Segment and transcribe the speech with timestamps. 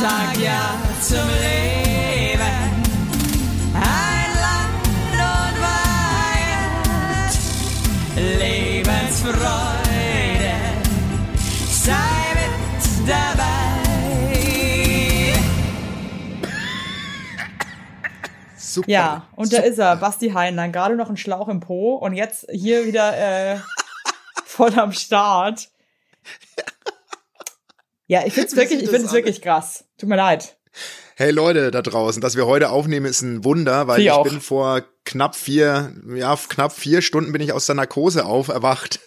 [0.00, 2.40] sag ja zum Leben.
[3.74, 5.60] Ein Land und
[6.40, 7.32] Weihend,
[8.40, 10.54] Lebensfreude,
[11.70, 13.44] sei mit dabei.
[18.56, 18.90] Super.
[18.90, 22.48] Ja, und da ist er, Basti Heinlein, gerade noch ein Schlauch im Po und jetzt
[22.50, 23.58] hier wieder äh,
[24.44, 25.68] voll am Start.
[28.06, 29.86] Ja, ich find's wirklich, ich wirklich krass.
[30.04, 30.58] Tut mir leid.
[31.16, 34.24] Hey Leute da draußen, dass wir heute aufnehmen, ist ein Wunder, weil Sie ich auch.
[34.24, 39.00] bin vor knapp vier, ja, knapp vier Stunden bin ich aus der Narkose auferwacht.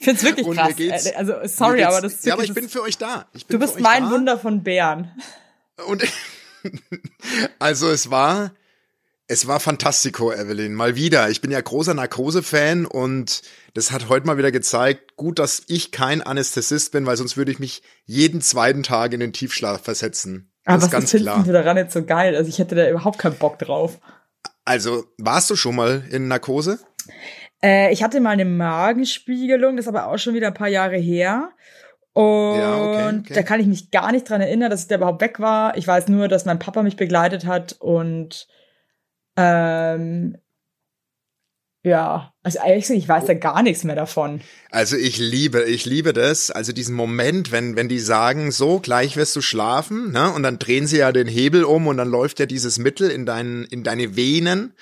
[0.00, 0.76] Ich find's wirklich Und krass.
[0.76, 3.26] Äh, also sorry, aber das ist Ja, aber ich bin für euch da.
[3.48, 4.10] Du bist mein da.
[4.10, 5.12] Wunder von Bären.
[5.86, 6.02] Und
[7.60, 8.50] also es war,
[9.28, 10.74] es war fantastico, Evelyn.
[10.74, 11.30] Mal wieder.
[11.30, 13.42] Ich bin ja großer Narkose-Fan und
[13.74, 17.52] das hat heute mal wieder gezeigt, gut, dass ich kein Anästhesist bin, weil sonst würde
[17.52, 20.52] ich mich jeden zweiten Tag in den Tiefschlaf versetzen.
[20.64, 21.62] Aber das was ist ganz findest klar.
[21.62, 22.36] daran jetzt so geil?
[22.36, 23.98] Also ich hätte da überhaupt keinen Bock drauf.
[24.64, 26.78] Also, warst du schon mal in Narkose?
[27.62, 30.96] Äh, ich hatte mal eine Magenspiegelung, das ist aber auch schon wieder ein paar Jahre
[30.96, 31.50] her.
[32.12, 33.34] Und Ja, okay, okay.
[33.34, 35.76] da kann ich mich gar nicht dran erinnern, dass ich da überhaupt weg war.
[35.76, 38.46] Ich weiß nur, dass mein Papa mich begleitet hat und
[39.36, 40.36] ähm,
[41.84, 44.40] ja, also eigentlich, ich weiß da gar nichts mehr davon.
[44.70, 46.52] Also ich liebe, ich liebe das.
[46.52, 50.30] Also diesen Moment, wenn, wenn die sagen, so, gleich wirst du schlafen, ne?
[50.32, 53.26] Und dann drehen sie ja den Hebel um und dann läuft ja dieses Mittel in
[53.26, 54.74] deinen, in deine Venen.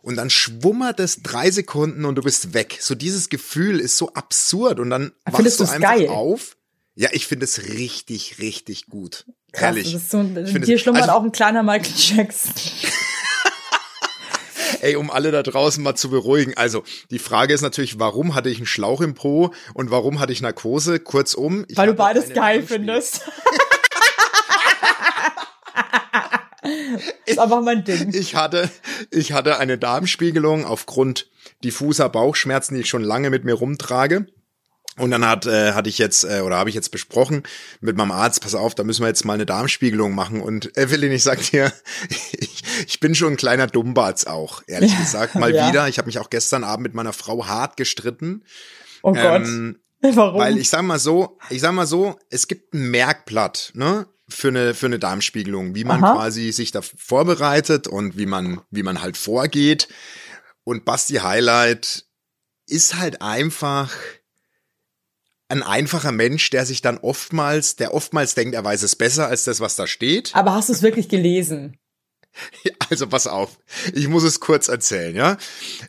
[0.00, 2.78] Und dann schwummert es drei Sekunden und du bist weg.
[2.80, 6.08] So dieses Gefühl ist so absurd und dann Findest wachst du einfach geil?
[6.08, 6.56] auf.
[6.96, 9.26] Ja, ich finde es richtig, richtig gut.
[9.52, 9.92] Krass, Ehrlich.
[9.92, 12.52] das ist so, finde hier schlummert also- auch ein kleiner Michael Jackson.
[14.80, 16.54] Ey, um alle da draußen mal zu beruhigen.
[16.56, 20.32] Also, die Frage ist natürlich, warum hatte ich einen Schlauch im Po und warum hatte
[20.32, 21.00] ich Narkose?
[21.00, 21.66] Kurzum.
[21.74, 23.22] Weil du beides geil findest.
[27.26, 28.12] ist einfach mein Ding.
[28.14, 28.70] Ich hatte,
[29.10, 31.28] ich hatte eine Darmspiegelung aufgrund
[31.64, 34.26] diffuser Bauchschmerzen, die ich schon lange mit mir rumtrage.
[34.98, 37.44] Und dann hat, äh, hatte ich jetzt, äh, oder habe ich jetzt besprochen
[37.80, 40.42] mit meinem Arzt, pass auf, da müssen wir jetzt mal eine Darmspiegelung machen.
[40.42, 41.72] Und Evelyn, ich sag dir,
[42.38, 45.34] ich, ich bin schon ein kleiner Dummbatz auch, ehrlich gesagt.
[45.34, 45.68] Mal Ja.
[45.68, 45.88] wieder.
[45.88, 48.44] Ich habe mich auch gestern Abend mit meiner Frau hart gestritten.
[49.02, 49.42] Oh Gott.
[49.46, 50.40] Ähm, Warum?
[50.40, 54.06] weil ich sag mal so, ich sag mal so, es gibt ein Merkblatt, ne?
[54.28, 56.14] Für eine, für eine Darmspiegelung, wie man Aha.
[56.14, 59.88] quasi sich da vorbereitet und wie man, wie man halt vorgeht.
[60.64, 62.06] Und Basti Highlight
[62.66, 63.90] ist halt einfach
[65.52, 69.44] ein einfacher Mensch, der sich dann oftmals, der oftmals denkt, er weiß es besser als
[69.44, 70.34] das, was da steht.
[70.34, 71.78] Aber hast du es wirklich gelesen?
[72.88, 73.58] Also pass auf,
[73.94, 75.36] ich muss es kurz erzählen, ja.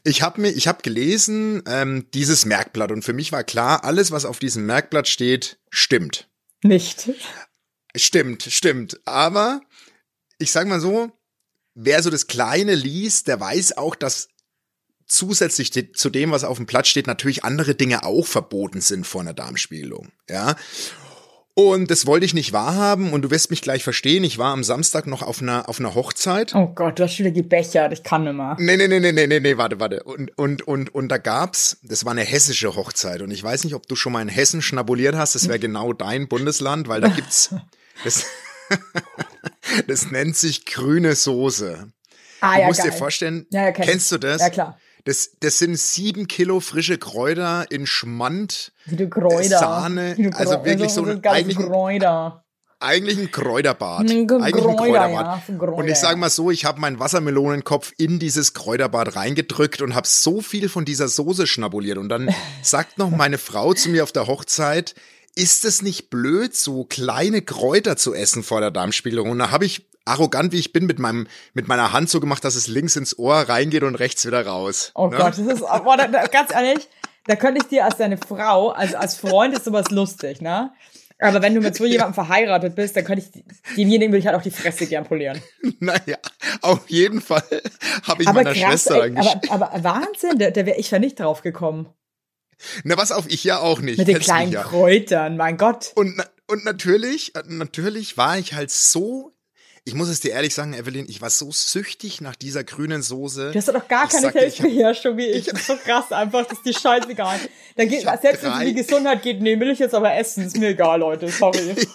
[0.03, 4.11] Ich habe mir, ich habe gelesen ähm, dieses Merkblatt und für mich war klar, alles,
[4.11, 6.29] was auf diesem Merkblatt steht, stimmt.
[6.61, 7.09] Nicht.
[7.95, 8.99] Stimmt, stimmt.
[9.05, 9.61] Aber
[10.37, 11.11] ich sag mal so,
[11.75, 14.27] wer so das Kleine liest, der weiß auch, dass
[15.07, 19.21] zusätzlich zu dem, was auf dem Blatt steht, natürlich andere Dinge auch verboten sind vor
[19.21, 20.09] einer Darmspiegelung.
[20.29, 20.55] Ja.
[21.55, 24.23] Und das wollte ich nicht wahrhaben und du wirst mich gleich verstehen.
[24.23, 26.55] Ich war am Samstag noch auf einer, auf einer Hochzeit.
[26.55, 27.93] Oh Gott, du hast schon wieder gebechert.
[27.93, 28.57] Ich kann nimmer.
[28.59, 30.01] Nee, nee, nee, nee, nee, nee, nee, warte, warte.
[30.01, 33.21] Und, und, und, und da gab's, das war eine hessische Hochzeit.
[33.21, 35.35] Und ich weiß nicht, ob du schon mal in Hessen schnabuliert hast.
[35.35, 37.53] Das wäre genau dein Bundesland, weil da gibt's,
[38.03, 38.25] das,
[39.87, 41.87] das nennt sich grüne Soße.
[42.41, 42.89] Ah, Du ja, musst geil.
[42.91, 44.19] dir vorstellen, Ja, ja, kenn kennst ich.
[44.19, 44.41] du das?
[44.41, 44.79] Ja, klar.
[45.05, 48.71] Das, das sind sieben Kilo frische Kräuter in Schmand.
[49.09, 49.59] Kräuter.
[49.59, 52.39] Sahne, du also wirklich so ein ein- ganzes eigentlich ein- Kräuter.
[52.79, 54.01] Eigentlich ein Kräuterbad.
[54.01, 55.41] Ein Eigentlich ein Kräuter, Kräuterbad.
[55.47, 59.81] ja, Kräuter, und ich sage mal so, ich habe meinen Wassermelonenkopf in dieses Kräuterbad reingedrückt
[59.81, 61.97] und habe so viel von dieser Soße schnabuliert.
[61.97, 62.29] Und dann
[62.61, 64.95] sagt noch meine Frau zu mir auf der Hochzeit,
[65.35, 69.29] ist es nicht blöd, so kleine Kräuter zu essen vor der Darmspiegelung?
[69.31, 72.43] Und da habe ich arrogant wie ich bin mit meinem mit meiner Hand so gemacht,
[72.43, 74.91] dass es links ins Ohr reingeht und rechts wieder raus.
[74.95, 75.17] Oh Ne?
[75.17, 76.87] Gott, das ist, boah, da, da, ganz ehrlich,
[77.25, 80.71] da könnte ich dir als deine Frau, also als Freund ist sowas lustig, ne?
[81.19, 83.43] Aber wenn du mit so jemandem verheiratet bist, dann könnte ich,
[83.77, 85.41] demjenigen würde ich halt auch die Fresse gern polieren.
[85.79, 86.17] Naja,
[86.61, 87.43] auf jeden Fall
[88.03, 89.17] habe ich aber meiner krass, Schwester ey,
[89.49, 91.89] aber, aber Wahnsinn, da, da wäre ich ja nicht drauf gekommen.
[92.83, 93.97] Na, was auf, ich ja auch nicht.
[93.97, 94.63] Mit den kleinen ja.
[94.63, 95.91] Kräutern, mein Gott.
[95.95, 99.33] Und, und natürlich, äh, natürlich war ich halt so,
[99.85, 103.51] ich muss es dir ehrlich sagen, Evelyn, ich war so süchtig nach dieser grünen Soße.
[103.51, 105.45] Du hast doch gar Ich keine ich Selbstbeherrschung wie ich.
[105.45, 107.37] Das ist so krass einfach, das ist die scheißegal.
[107.75, 110.13] Da geht, Ich selbst wenn es um die Gesundheit geht, nee, will ich jetzt aber
[110.15, 110.45] essen.
[110.45, 111.75] Ist mir egal, Leute, sorry.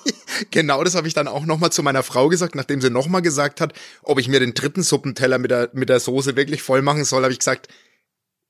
[0.52, 3.61] Genau das habe ich dann auch nochmal zu meiner Frau gesagt, nachdem sie nochmal gesagt
[3.61, 7.05] hat, ob ich mir den dritten Suppenteller mit der, mit der Soße wirklich voll machen
[7.05, 7.67] soll, habe ich gesagt,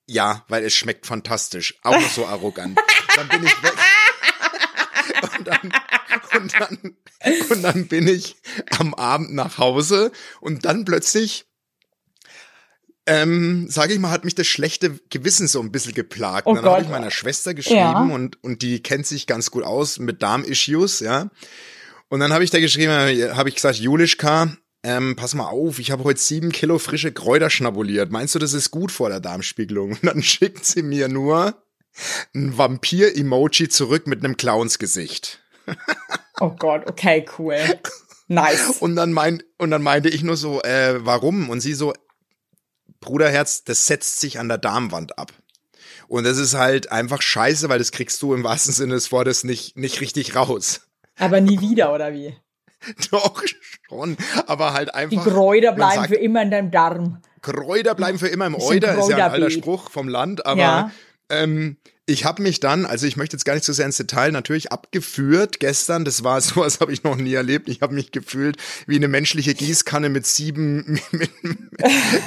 [0.06, 1.78] ja, weil es schmeckt fantastisch.
[1.82, 2.78] Auch noch so arrogant.
[3.16, 3.72] Dann bin ich weg.
[5.38, 5.72] Und dann,
[6.36, 6.96] und dann,
[7.50, 8.36] Und dann bin ich
[8.78, 11.46] am Abend nach Hause und dann plötzlich,
[13.06, 16.46] ähm, sage ich mal, hat mich das schlechte Gewissen so ein bisschen geplagt.
[16.46, 18.02] Oh und dann habe ich meiner Schwester geschrieben Ja.
[18.02, 21.30] und, und die kennt sich ganz gut aus mit Darm-Issues, ja.
[22.08, 25.90] Und dann habe ich da geschrieben, habe ich gesagt, Julischka, ähm, pass mal auf, ich
[25.90, 28.12] habe heute sieben Kilo frische Kräuter schnabuliert.
[28.12, 29.90] Meinst du, das ist gut vor der Darmspiegelung?
[29.92, 31.60] Und dann schickt sie mir nur
[32.34, 35.40] ein Vampir-Emoji zurück mit einem Clownsgesicht.
[36.40, 37.56] Oh Gott, okay, cool.
[38.28, 38.76] Nice.
[38.80, 41.48] Und dann meint, und dann meinte ich nur so, äh, warum?
[41.50, 41.94] Und sie so,
[43.00, 45.32] Bruderherz, das setzt sich an der Darmwand ab.
[46.08, 49.44] Und das ist halt einfach scheiße, weil das kriegst du im wahrsten Sinne des Wortes
[49.44, 50.82] nicht, nicht richtig raus.
[51.18, 52.36] Aber nie wieder, oder wie?
[53.10, 53.42] Doch,
[53.88, 54.16] schon.
[54.46, 55.24] Aber halt Die einfach.
[55.24, 57.22] Kräuter man bleiben sagt, für immer in deinem Darm.
[57.42, 59.50] Kräuter bleiben für immer im Euter, ist ja ein alter.
[59.50, 60.90] Spruch vom Land, aber Ja.
[61.28, 61.76] ähm,
[62.08, 64.72] ich habe mich dann, also ich möchte jetzt gar nicht so sehr ins Detail, natürlich
[64.72, 67.68] abgeführt gestern, das war sowas habe ich noch nie erlebt.
[67.68, 68.56] Ich habe mich gefühlt
[68.86, 71.30] wie eine menschliche Gießkanne mit sieben, mit,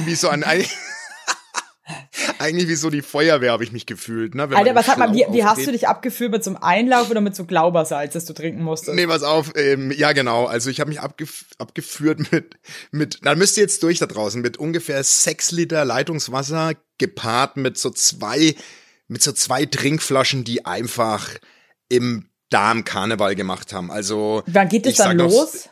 [0.05, 0.45] wie so ein,
[2.39, 4.35] eigentlich wie so die Feuerwehr habe ich mich gefühlt.
[4.35, 6.61] Ne, wenn Alter, was hat man, wie, wie hast du dich abgeführt mit so einem
[6.61, 8.95] Einlauf oder mit so Glaubersalz, das du trinken musstest?
[8.95, 12.59] Nee, pass auf, ähm, ja genau, also ich habe mich abgef abgeführt mit,
[12.91, 17.79] mit, da müsst ihr jetzt durch da draußen, mit ungefähr sechs Liter Leitungswasser gepaart mit
[17.79, 18.55] so zwei,
[19.11, 21.29] mit so zwei Trinkflaschen, die einfach
[21.89, 23.91] im Darm Karneval gemacht haben.
[23.91, 25.69] Also Wann geht es dann sag noch- los?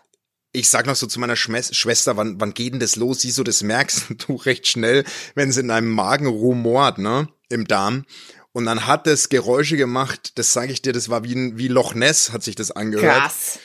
[0.51, 3.21] ich sag noch so zu meiner Schmes- Schwester, wann, wann geht denn das los?
[3.21, 5.05] Sie so, das merkst du recht schnell,
[5.35, 8.05] wenn es in deinem Magen rumort, ne, im Darm.
[8.51, 11.67] Und dann hat das Geräusche gemacht, das sage ich dir, das war wie, ein- wie
[11.69, 13.21] Loch Ness, hat sich das angehört.
[13.21, 13.59] Krass.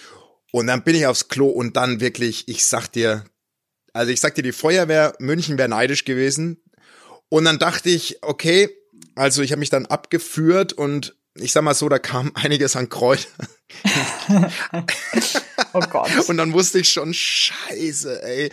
[0.52, 3.24] Und dann bin ich aufs Klo und dann wirklich, ich sag dir,
[3.92, 6.62] also ich sag dir, die Feuerwehr München wäre neidisch gewesen.
[7.28, 8.70] Und dann dachte ich, okay,
[9.16, 12.88] also ich habe mich dann abgeführt und ich sag mal so, da kam einiges an
[12.88, 13.28] Kräuter.
[15.72, 16.10] Oh Gott.
[16.28, 18.50] Und dann wusste ich schon, scheiße, ey.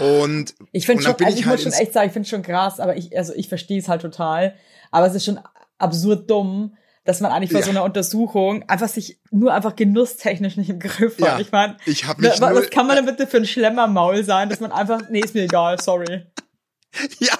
[0.00, 2.42] Und Ich finde schon, also ich, ich halt muss schon echt sagen, ich finde schon
[2.42, 4.54] krass, aber ich, also ich verstehe es halt total.
[4.90, 5.40] Aber es ist schon
[5.78, 7.66] absurd dumm, dass man eigentlich vor Ja.
[7.66, 11.26] so einer Untersuchung einfach sich nur einfach genusstechnisch nicht im Griff hat.
[11.26, 14.24] Ja, ich meine, ich hab mich was, was kann man denn bitte für ein Schlemmermaul
[14.24, 16.24] sein, dass man einfach, nee, ist mir egal, sorry.
[17.18, 17.34] ja,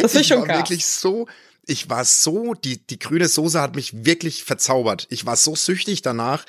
[0.00, 0.58] Das ist schon war krass.
[0.58, 1.26] wirklich so,
[1.66, 5.06] ich war so, die, die grüne Soße hat mich wirklich verzaubert.
[5.10, 6.44] Ich war so süchtig danach.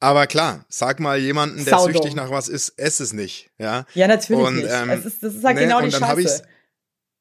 [0.00, 1.92] Aber klar, sag mal jemanden, der Saudumm.
[1.94, 3.86] süchtig nach was ist, ess es nicht, ja.
[3.94, 4.68] Ja, natürlich Und, nicht.
[4.68, 6.42] ähm, es ist, das ist halt ne, genau die Scheiße.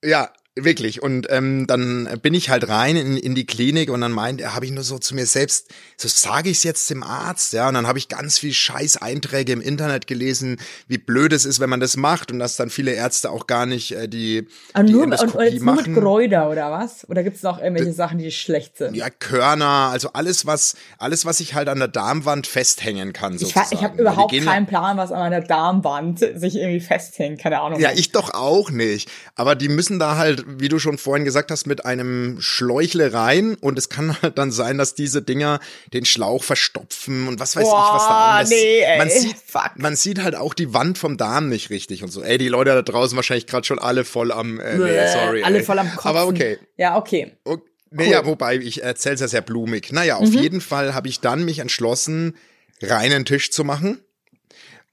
[0.03, 1.01] Ja, wirklich.
[1.01, 4.53] Und ähm, dann bin ich halt rein in, in die Klinik und dann meint er,
[4.53, 7.67] habe ich nur so zu mir selbst, so sage ich es jetzt dem Arzt, ja.
[7.69, 10.57] Und dann habe ich ganz viel Scheiß-Einträge im Internet gelesen,
[10.87, 13.65] wie blöd es ist, wenn man das macht und dass dann viele Ärzte auch gar
[13.65, 15.95] nicht äh, die, Aber die nur, und, und jetzt nur mit machen.
[15.95, 17.07] Kräuter oder was?
[17.09, 18.95] Oder gibt es noch irgendwelche Sachen, die schlecht sind?
[18.95, 23.35] Ja, Körner, also alles, was, alles, was ich halt an der Darmwand festhängen kann.
[23.35, 23.67] ich Sozusagen.
[23.71, 27.39] ich habe Weil die überhaupt keinen Plan, was an meiner Darmwand sich irgendwie festhängt.
[27.39, 27.79] Keine Ahnung.
[27.79, 29.09] Ja, ich doch auch nicht.
[29.35, 33.55] Aber die müssen da halt, wie du schon vorhin gesagt hast, mit einem Schläuchle rein
[33.55, 35.59] und es kann halt dann sein, dass diese Dinger
[35.93, 38.49] den Schlauch verstopfen und was weiß ich, was da Boah, alles.
[38.49, 38.97] nee, ey.
[38.97, 39.71] man sieht, Fuck.
[39.75, 42.23] man sieht halt auch die Wand vom Darm nicht richtig und so.
[42.23, 45.43] Ey, die Leute da draußen wahrscheinlich gerade schon alle voll am, äh, nee, sorry.
[45.43, 45.63] Alle ey.
[45.63, 46.05] voll am Kopf.
[46.05, 46.57] Aber okay.
[46.77, 47.31] Ja, okay.
[47.43, 47.63] Okay.
[47.91, 48.05] Cool.
[48.05, 48.11] Mhm.
[48.11, 49.91] ja, wobei, ich erzähl's ja sehr blumig.
[49.91, 52.37] Naja, auf jeden Fall habe ich dann mich entschlossen,
[52.81, 53.99] reinen Tisch zu machen.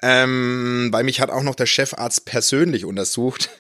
[0.03, 3.51] Ähm, weil mich hat auch noch der Chefarzt persönlich untersucht.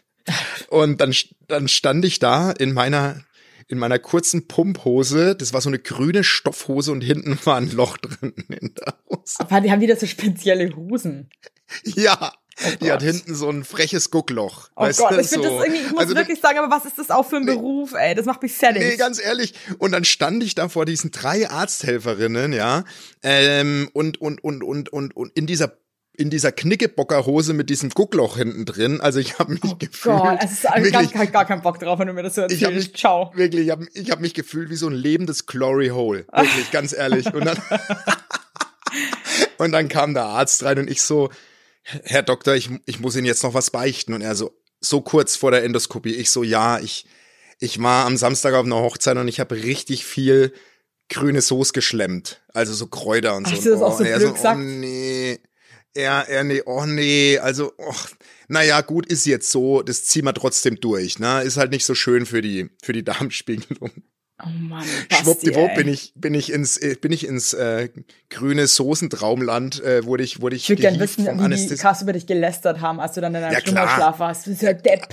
[0.68, 1.14] Und dann,
[1.46, 3.24] dann stand ich da in meiner,
[3.68, 5.34] in meiner kurzen Pumphose.
[5.36, 9.34] Das war so eine grüne Stoffhose und hinten war ein Loch drin in der Hose.
[9.38, 11.30] Aber die haben wieder so spezielle Hosen.
[11.84, 12.32] Ja.
[12.80, 14.70] Die hat hinten so ein freches Guckloch.
[14.74, 15.58] Oh weißt Gott, du, ich finde so.
[15.58, 17.92] das irgendwie, ich muss Also wirklich sagen, aber was ist das auch für ein Beruf,
[17.94, 18.16] ey?
[18.16, 18.82] Das macht mich fertig.
[18.82, 19.54] Nee, ganz ehrlich.
[19.78, 22.84] Und dann stand ich da vor diesen drei Arzthelferinnen, ja,
[23.22, 25.78] ähm, und, und, und, und, und, und in dieser
[26.18, 29.00] in dieser Knickebockerhose mit diesem Guckloch hinten drin.
[29.00, 30.18] Also ich habe mich oh gefühlt.
[30.18, 32.34] Gott, es ist eigentlich gar, wirklich, gar, gar kein Bock drauf, wenn du mir das
[32.34, 32.92] so ich habe erzählst.
[32.92, 33.30] mich, Ciao.
[33.36, 36.26] wirklich, ich habe ich hab mich gefühlt wie so ein lebendes Glory Hole.
[36.32, 37.32] Wirklich, ganz ehrlich.
[37.32, 37.56] Und dann,
[39.58, 41.30] und dann kam der Arzt rein und ich so,
[41.84, 44.12] Herr Doktor, ich, ich muss Ihnen jetzt noch was beichten.
[44.12, 46.14] Und er so, so kurz vor der Endoskopie.
[46.16, 47.06] Ich so, ja, ich,
[47.60, 50.52] ich war am Samstag auf einer Hochzeit und ich habe richtig viel
[51.08, 52.42] grüne Soße geschlemmt.
[52.52, 53.52] Also so Kräuter und so.
[53.52, 54.60] Hast du das Und, auch so er blöd oh gesagt?
[54.60, 55.38] nee.
[55.94, 58.08] Er, er, nee, oh nee, also, och,
[58.48, 61.42] naja, gut, ist jetzt so, das ziehen wir trotzdem durch, ne?
[61.42, 63.90] Ist halt nicht so schön für die, für die Darmspiegelung.
[64.40, 67.88] Oh Mann, Schwuppdiwupp bin ich, bin ich ins, äh, bin ich ins äh,
[68.30, 72.12] grüne Soßentraumland, äh, wurde ich, wurde ich, Ich würde gerne wissen, wie die krass über
[72.12, 73.60] dich gelästert haben, als du dann in deinem Ja.
[73.60, 74.46] Schlummerschlaf warst.
[74.46, 75.08] Du bist ja Depp.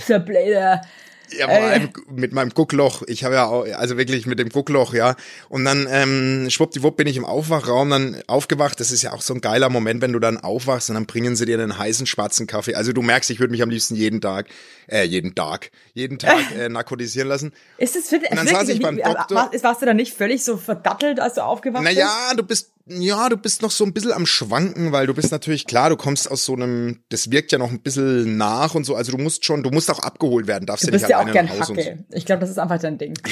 [1.30, 3.02] Ja, vor allem mit meinem Guckloch.
[3.06, 5.16] Ich habe ja auch, also wirklich mit dem Guckloch, ja.
[5.48, 8.80] Und dann ähm, schwuppdiwupp bin ich im Aufwachraum dann aufgewacht.
[8.80, 11.36] Das ist ja auch so ein geiler Moment, wenn du dann aufwachst und dann bringen
[11.36, 12.74] sie dir einen heißen schwarzen Kaffee.
[12.74, 14.46] Also du merkst, ich würde mich am liebsten jeden Tag,
[14.88, 17.52] äh, jeden Tag, jeden Tag äh, narkotisieren lassen.
[17.78, 19.36] Ist es für Und dann saß ich beim Doktor.
[19.36, 21.96] War, warst du dann nicht völlig so verdattelt, als du aufgewacht bist?
[21.96, 25.32] Naja, du bist, ja, du bist noch so ein bisschen am Schwanken, weil du bist
[25.32, 28.84] natürlich, klar, du kommst aus so einem, das wirkt ja noch ein bisschen nach und
[28.84, 31.16] so, also du musst schon, du musst auch abgeholt werden, darfst Du ja nicht ja
[31.16, 31.90] auch alleine gern nach Hause und so.
[31.90, 32.04] Hacke.
[32.12, 33.14] Ich glaube, das ist einfach dein Ding.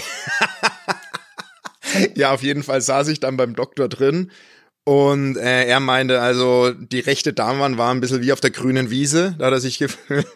[2.16, 4.30] Ja, auf jeden Fall saß ich dann beim Doktor drin
[4.84, 8.90] und äh, er meinte, also die rechte Darmwand war ein bisschen wie auf der grünen
[8.90, 10.26] Wiese, da hat er sich gefühlt.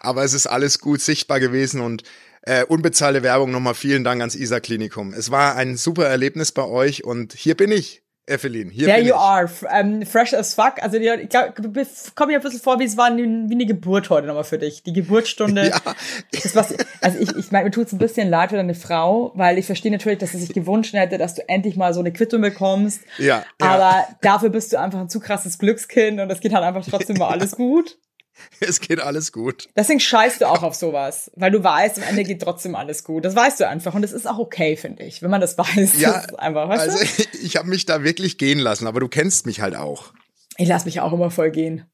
[0.00, 2.02] Aber es ist alles gut sichtbar gewesen und
[2.46, 5.12] äh, unbezahlte Werbung nochmal vielen Dank ans ISA Klinikum.
[5.12, 8.70] Es war ein super Erlebnis bei euch und hier bin ich, Evelyn.
[8.70, 9.20] Hier There bin you ich.
[9.20, 10.74] are, f- ähm, fresh as fuck.
[10.82, 13.66] Also ich glaube, du bist- komm mir ein bisschen vor, wie es war, wie eine
[13.66, 14.82] Geburt heute nochmal für dich.
[14.82, 15.70] Die Geburtsstunde.
[15.70, 15.94] Ja.
[16.32, 19.30] Das was, also ich, ich meine, mir tut es ein bisschen leid für deine Frau,
[19.36, 22.12] weil ich verstehe natürlich, dass sie sich gewünscht hätte, dass du endlich mal so eine
[22.12, 23.02] Quittung bekommst.
[23.18, 23.66] Ja, ja.
[23.68, 27.18] Aber dafür bist du einfach ein zu krasses Glückskind und es geht halt einfach trotzdem
[27.18, 27.96] mal alles gut.
[28.60, 29.68] Es geht alles gut.
[29.76, 33.24] Deswegen scheißt du auch auf sowas, weil du weißt, am Ende geht trotzdem alles gut.
[33.24, 35.98] Das weißt du einfach und das ist auch okay, finde ich, wenn man das weiß.
[36.00, 37.38] Ja, das ist einfach, weißt also du?
[37.42, 40.12] ich habe mich da wirklich gehen lassen, aber du kennst mich halt auch.
[40.58, 41.84] Ich lasse mich auch immer voll gehen.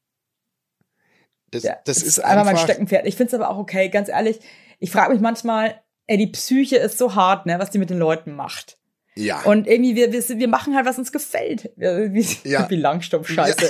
[1.51, 3.05] Das, Ja, das es ist einfach mein Steckenpferd.
[3.05, 4.39] Ich finde es aber auch okay, ganz ehrlich.
[4.79, 7.99] Ich frage mich manchmal, ey, die Psyche ist so hart, ne, was die mit den
[7.99, 8.77] Leuten macht.
[9.15, 9.41] ja.
[9.43, 11.71] Und irgendwie, wir, wir, wir machen halt, was uns gefällt.
[11.75, 12.69] Wie, Ja.
[12.69, 13.69] wie Langstoff-Scheiße.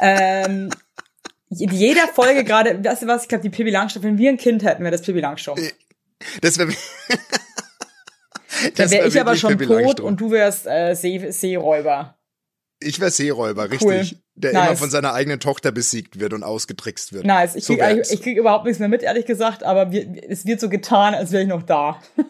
[0.00, 0.70] Ähm,
[1.50, 4.62] jeder Folge gerade, weißt du was, ich glaube, die Pippi Langstoff, wenn wir ein Kind
[4.64, 5.58] hätten, wäre das Pippi Langstoff.
[6.40, 6.72] das wäre
[8.76, 10.00] Dann wäre ich aber schon tot Langstrumpf.
[10.00, 12.16] und du wärst äh, See, Seeräuber.
[12.80, 13.92] Ich wäre Seeräuber, Cool.
[13.94, 14.20] richtig.
[14.36, 14.66] Der Nice.
[14.68, 17.24] immer von seiner eigenen Tochter besiegt wird und ausgetrickst wird.
[17.24, 17.54] Nice.
[17.54, 17.90] Ich So krieg, wär's.
[17.90, 21.14] eigentlich- ich krieg überhaupt nichts mehr mit, ehrlich gesagt, aber wir, es wird so getan,
[21.14, 22.00] als wäre ich noch da.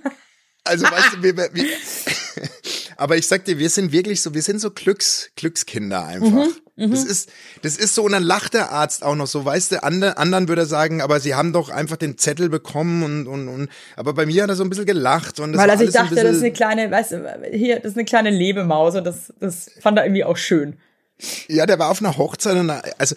[0.66, 1.48] Also weißt du, wir, wir,
[2.96, 6.26] aber ich sag dir, wir sind wirklich so, wir sind so Glücks, Glückskinder einfach.
[6.46, 7.30] Mhm, Das ist,
[7.62, 10.48] das ist so, und dann lacht der Arzt auch noch so, weißt du, andere, anderen
[10.48, 14.12] würde er sagen, aber sie haben doch einfach den Zettel bekommen und, und, und, aber
[14.12, 16.36] bei mir hat er so ein bisschen gelacht und das Weil also ich dachte, das
[16.36, 19.98] ist eine kleine, weißt du, hier, das ist eine kleine Lebemaus und das, das fand
[19.98, 20.76] er irgendwie auch schön.
[21.48, 23.14] Ja, der war auf einer Hochzeit und also,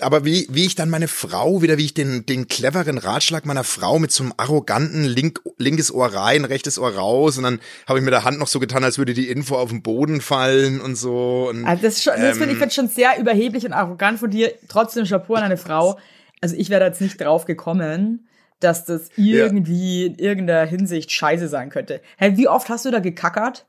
[0.00, 3.62] aber wie, wie ich dann meine Frau wieder, wie ich den, den cleveren Ratschlag meiner
[3.62, 8.00] Frau mit so einem arroganten Link, linkes Ohr rein, rechtes Ohr raus und dann habe
[8.00, 10.80] ich mit der Hand noch so getan, als würde die Info auf den Boden fallen
[10.80, 11.48] und so.
[11.48, 14.52] Und, Also das, schon, das finde ich find schon sehr überheblich und arrogant von dir.
[14.68, 15.98] Trotzdem Chapeau an eine Frau.
[16.40, 18.26] Also ich wäre da jetzt nicht drauf gekommen,
[18.58, 22.00] dass das irgendwie in irgendeiner Hinsicht scheiße sein könnte.
[22.16, 23.66] Hey, wie oft hast du da gekackert?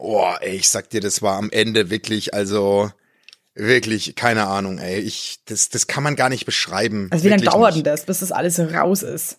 [0.00, 2.90] Oh, ey, ich sag dir, das war am Ende wirklich, also
[3.54, 7.08] wirklich, keine Ahnung, ey, ich, das, das kann man gar nicht beschreiben.
[7.10, 9.38] Also wie lange dauert denn das, bis das alles raus ist?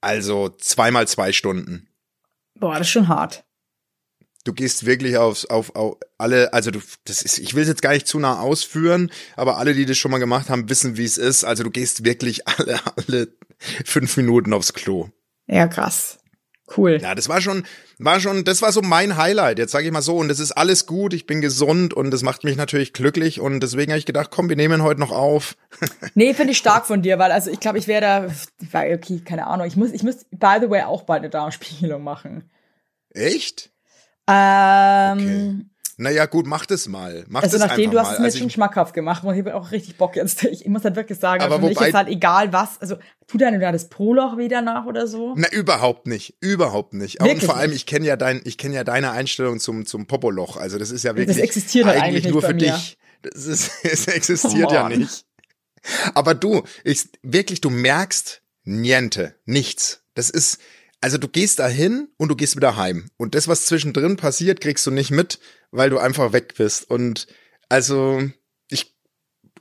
[0.00, 1.88] Also zweimal zwei Stunden.
[2.54, 3.44] Boah, das ist schon hart.
[4.44, 7.82] du gehst wirklich aufs, auf, auf alle, also du, das ist, ich will es jetzt
[7.82, 11.04] gar nicht zu nah ausführen, aber alle, die das schon mal gemacht haben, wissen, wie
[11.04, 11.44] es ist.
[11.44, 13.28] Also du gehst wirklich alle, alle
[13.84, 15.08] fünf Minuten aufs Klo.
[15.46, 16.18] Ja, krass.
[16.76, 16.98] Cool.
[17.00, 17.64] Ja, das war schon,
[17.98, 20.16] war schon, das war so mein Highlight, jetzt sage ich mal so.
[20.16, 23.40] Und das ist alles gut, ich bin gesund und das macht mich natürlich glücklich.
[23.40, 25.56] Und deswegen habe ich gedacht, komm, wir nehmen heute noch auf.
[26.14, 28.34] Nee, finde ich stark von dir, weil also ich glaube, ich wäre da,
[28.72, 32.02] weil, okay, keine Ahnung, ich muss, ich muss, by the way, auch bald eine Darmspiegelung
[32.02, 32.50] machen.
[33.10, 33.70] Echt?
[34.28, 35.70] Ähm,
[36.00, 37.24] Naja, gut, mach das mal.
[37.28, 38.12] Mach also das nachdem einfach du hast mal.
[38.14, 40.44] es mir Also schon schmackhaft gemacht und ich habe auch richtig Bock jetzt.
[40.50, 43.40] Ich muss halt wirklich sagen, Aber für mich wobei- ist halt egal was, also tut
[43.40, 45.34] deine da das Poloch wieder nach oder so?
[45.36, 46.36] na, überhaupt nicht.
[46.40, 47.20] Überhaupt nicht.
[47.20, 50.06] Und Wirklich vor allem, ich kenne ja dein, ich kenne ja deine Einstellung zum, zum
[50.06, 50.56] Popoloch.
[50.56, 52.72] Also das ist ja wirklich existiert halt eigentlich nur für mir.
[52.72, 52.96] dich.
[53.22, 55.24] Das ist, es existiert Come ja nicht.
[56.14, 60.02] Aber du, ich, wirklich, du merkst niente, nichts.
[60.14, 60.58] Das ist,
[61.00, 63.10] also du gehst dahin und du gehst wieder heim.
[63.16, 65.38] Und das, was zwischendrin passiert, kriegst du nicht mit,
[65.70, 66.90] weil du einfach weg bist.
[66.90, 67.26] Und
[67.68, 68.22] also,
[68.68, 68.96] ich,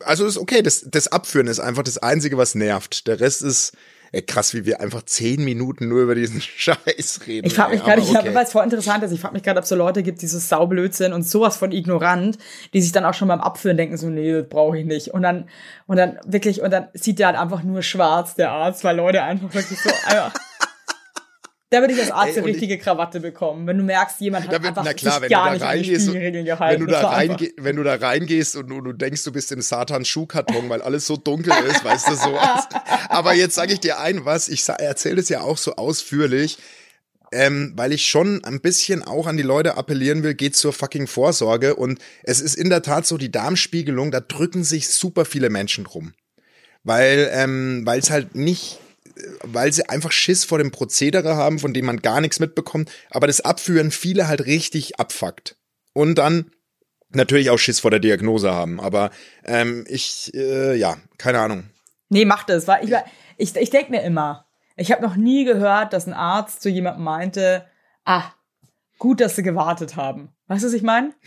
[0.04, 3.08] also ist okay, das, das Abführen ist einfach das Einzige, was nervt.
[3.08, 3.74] Der Rest ist,
[4.14, 7.46] ey, krass, wie wir einfach zehn Minuten nur über diesen Scheiß reden.
[7.46, 8.20] Ich frage mich gerade, ich okay.
[8.20, 8.34] okay.
[8.34, 10.28] weil es voll interessant ist, ich frage mich gerade, ob es so Leute gibt, die
[10.28, 12.40] so saublöd sind und sowas von ignorant,
[12.74, 15.10] die sich dann auch schon beim Abführen denken, so, nee, das brauche ich nicht.
[15.10, 15.50] Und dann,
[15.86, 19.22] und dann wirklich, und dann sieht der halt einfach nur schwarz, der Arzt, weil Leute
[19.22, 19.92] einfach wirklich so,
[21.70, 24.22] da würde ich als Arzt Ey, eine und ich- richtige Krawatte bekommen, wenn du merkst,
[24.22, 26.46] jemand hat Da wird, einfach na klar, sich gar da nicht an die und, Spielregeln
[26.46, 26.80] gehalten.
[26.82, 29.52] wenn du Das da reinge wenn du da reingehst und, du- du denkst, du bist
[29.52, 32.38] im Satans Schuhkarton, weil alles so dunkel ist, weißt du so.
[33.10, 36.58] Aber jetzt sage ich dir ein was, ich erzähle es ja auch so ausführlich,
[37.34, 41.08] ähm, weil ich schon ein bisschen auch an die Leute appellieren will, geht zur fucking
[41.08, 45.50] Vorsorge und es ist in der Tat so, die Darmspiegelung, da drücken sich super viele
[45.50, 46.14] Menschen drum.
[46.86, 48.80] Weil ähm, weil es halt nicht
[49.44, 53.28] weil sie einfach Schiss vor dem Prozedere haben, von dem man gar nichts mitbekommt, aber
[53.28, 55.56] das Abführen viele halt richtig abfuckt.
[55.94, 56.52] Und dann
[57.10, 58.80] natürlich auch Schiss vor der Diagnose haben.
[58.80, 59.12] Aber
[59.46, 61.64] ähm, ich, äh, ja, keine Ahnung.
[62.10, 62.68] Nee, mach das.
[62.68, 62.94] Weil ich,
[63.38, 64.46] ich, ich denke mir immer,
[64.76, 67.66] ich habe noch nie gehört, dass ein Arzt zu jemandem meinte,
[68.06, 68.24] ah,
[69.00, 70.30] gut, dass sie gewartet haben.
[70.48, 71.14] Weißt du, was ich meine?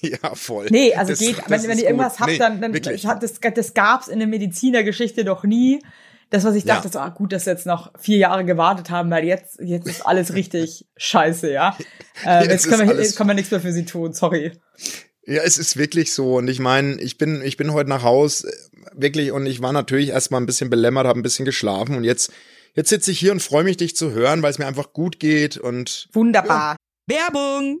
[0.00, 0.68] Ja, voll.
[0.70, 2.20] Nee, also Das- geht, das wenn, wenn ihr irgendwas gut.
[2.20, 3.02] habt, Nee, dann, dann wirklich.
[3.02, 5.82] das, das, das gab's in der Medizinergeschichte noch nie.
[6.32, 6.76] Das, was ich Ja.
[6.76, 9.86] dachte, so, ah, gut, dass sie jetzt noch vier Jahre gewartet haben, weil jetzt, jetzt
[9.86, 11.76] ist alles richtig scheiße, ja.
[12.26, 14.52] Äh, Jetzt jetzt, können wir, jetzt können wir nichts mehr für sie tun, sorry.
[15.24, 16.36] Ja, es ist wirklich so.
[16.36, 18.52] Und ich meine, ich bin, ich bin heute nach Haus, äh,
[18.94, 22.30] wirklich, und ich war natürlich erstmal ein bisschen belämmert, habe ein bisschen geschlafen und jetzt,
[22.74, 25.20] jetzt sitze ich hier und freue mich, dich zu hören, weil es mir einfach gut
[25.20, 26.76] geht und Wunderbar.
[27.06, 27.80] Werbung!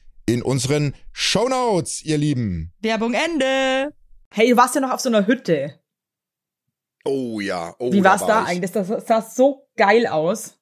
[0.31, 2.71] in unseren Shownotes, ihr Lieben.
[2.81, 3.93] Werbung Ende.
[4.33, 5.79] Hey, du warst ja noch auf so einer Hütte.
[7.05, 8.49] oh ja, oh, Wie war's da war ich.
[8.49, 8.71] eigentlich?
[8.71, 10.55] Das, sah so geil aus.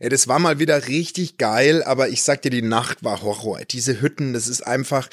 [0.00, 3.60] Ja, das war mal wieder richtig geil, aber ich sag dir, die Nacht war Horror.
[3.68, 5.08] Diese Hütten, das ist einfach.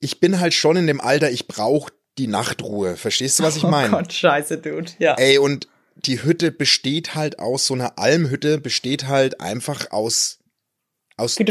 [0.00, 2.96] Ich bin halt schon in dem Alter, ich brauche die Nachtruhe.
[2.96, 3.90] Verstehst du, was ich Oh meine?
[3.90, 4.92] Gott, scheiße, Dude.
[4.98, 5.14] Ja.
[5.14, 10.38] Ey, und die Hütte besteht halt aus, so einer Almhütte besteht halt einfach aus,
[11.16, 11.46] aus dünnen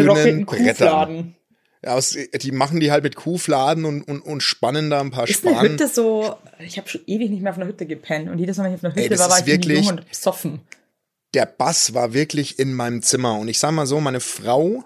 [0.46, 1.36] Getrockneten Brettern.
[1.84, 5.44] Aus, die machen die halt mit Kuhfladen und, und, und spannen da ein paar Ist
[5.44, 5.72] eine Spanen.
[5.74, 8.66] Hütte so, ich habe schon ewig nicht mehr auf einer Hütte gepennt und jedes Mal,
[8.66, 10.62] wenn ich auf einer Hütte Ey, war, war ich wirklich- jung und besoffen.
[11.34, 13.40] der Bass war wirklich in meinem Zimmer.
[13.40, 14.84] Und ich sag mal so, meine Frau,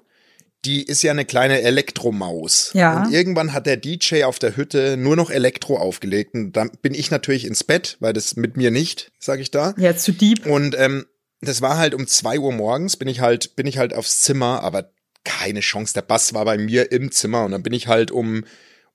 [0.64, 2.72] die ist ja eine kleine Elektromaus.
[2.74, 3.04] Ja.
[3.04, 6.34] Und irgendwann hat der DJ auf der Hütte nur noch Elektro aufgelegt.
[6.34, 9.74] Und dann bin ich natürlich ins Bett, weil das mit mir nicht, sag ich da.
[9.78, 10.46] Ja, zu deep.
[10.46, 11.06] Und ähm,
[11.48, 14.62] das war halt um zwei Uhr morgens, bin ich halt, bin ich halt aufs Zimmer,
[14.62, 14.92] aber
[15.24, 15.94] keine Chance.
[15.94, 18.44] Der Bass war bei mir im Zimmer und dann bin ich halt um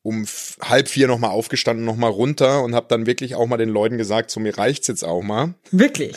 [0.02, 0.26] um
[0.62, 4.30] halb vier nochmal aufgestanden, nochmal runter und habe dann wirklich auch mal den Leuten gesagt,
[4.30, 5.54] so mir reicht's jetzt auch mal.
[5.72, 6.16] Wirklich.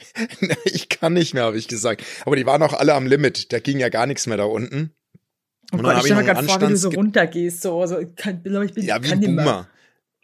[0.64, 2.02] ich kann nicht mehr, habe ich gesagt.
[2.24, 3.52] Aber die waren auch alle am Limit.
[3.52, 4.92] Da ging ja gar nichts mehr da unten.
[5.70, 7.98] Oh Und dann Gott, ich stelle mir gerade vor, wie du so runtergehst, so, so,
[7.98, 9.20] ich kann, glaub ich bin, Ja, wie kann.
[9.20, 9.68] Boomer.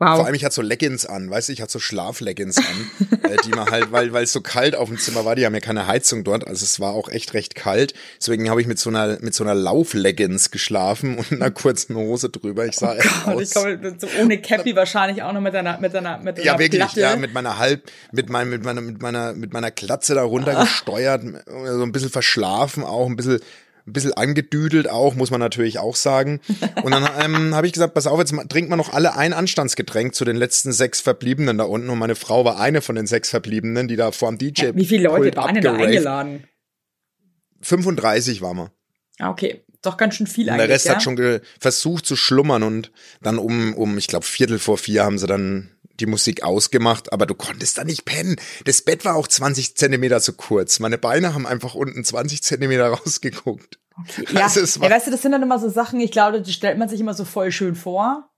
[0.00, 0.18] Wow.
[0.18, 3.36] Vor allem, ich hatte so Leggings an, weißt du, ich hatte so Schlafleggings an, äh,
[3.44, 5.60] die man halt, weil weil es so kalt auf dem Zimmer war, die haben ja
[5.60, 7.94] keine Heizung dort, also es war auch echt recht kalt.
[8.20, 12.28] Deswegen habe ich mit so einer mit so einer Laufleggings geschlafen und einer kurzen Hose
[12.28, 12.64] drüber.
[12.66, 13.42] Ich sah echt Und aus.
[13.42, 16.58] ich komme so ohne Cappy wahrscheinlich auch noch mit deiner, mit deiner, mit deiner ja,
[16.60, 17.00] wirklich, Platte.
[17.00, 21.22] ja, mit meiner halb, mit meinem, mit meiner, mit meiner, mit meiner Glatze da runtergesteuert,
[21.44, 23.40] so ein bisschen verschlafen auch, ein bisschen,
[23.88, 26.40] ein bisschen angedüdelt auch, muss man natürlich auch sagen.
[26.82, 30.14] Und dann ähm, habe ich gesagt, pass auf, jetzt trinkt man noch alle ein Anstandsgetränk
[30.14, 31.90] zu den letzten sechs Verbliebenen da unten.
[31.90, 34.70] Und meine Frau war eine von den sechs Verbliebenen, die da vor dem DJ.
[34.74, 36.44] Wie viele Leute waren denn da eingeladen?
[37.60, 38.72] 35 waren wir.
[39.18, 39.64] Ah, okay.
[39.82, 40.94] Doch ganz schön viel Und eigentlich, der Rest ja?
[40.94, 42.90] hat schon versucht zu schlummern und
[43.22, 45.70] dann um, um ich glaube, Viertel vor vier haben sie dann
[46.00, 48.36] die Musik ausgemacht, aber du konntest da nicht pennen.
[48.64, 50.78] Das Bett war auch 20 Zentimeter zu kurz.
[50.80, 53.78] Meine Beine haben einfach unten 20 Zentimeter rausgeguckt.
[54.32, 56.52] Ja, Also ja, war- weißt du, das sind dann immer so Sachen, ich glaube, die
[56.52, 58.30] stellt man sich immer so voll schön vor.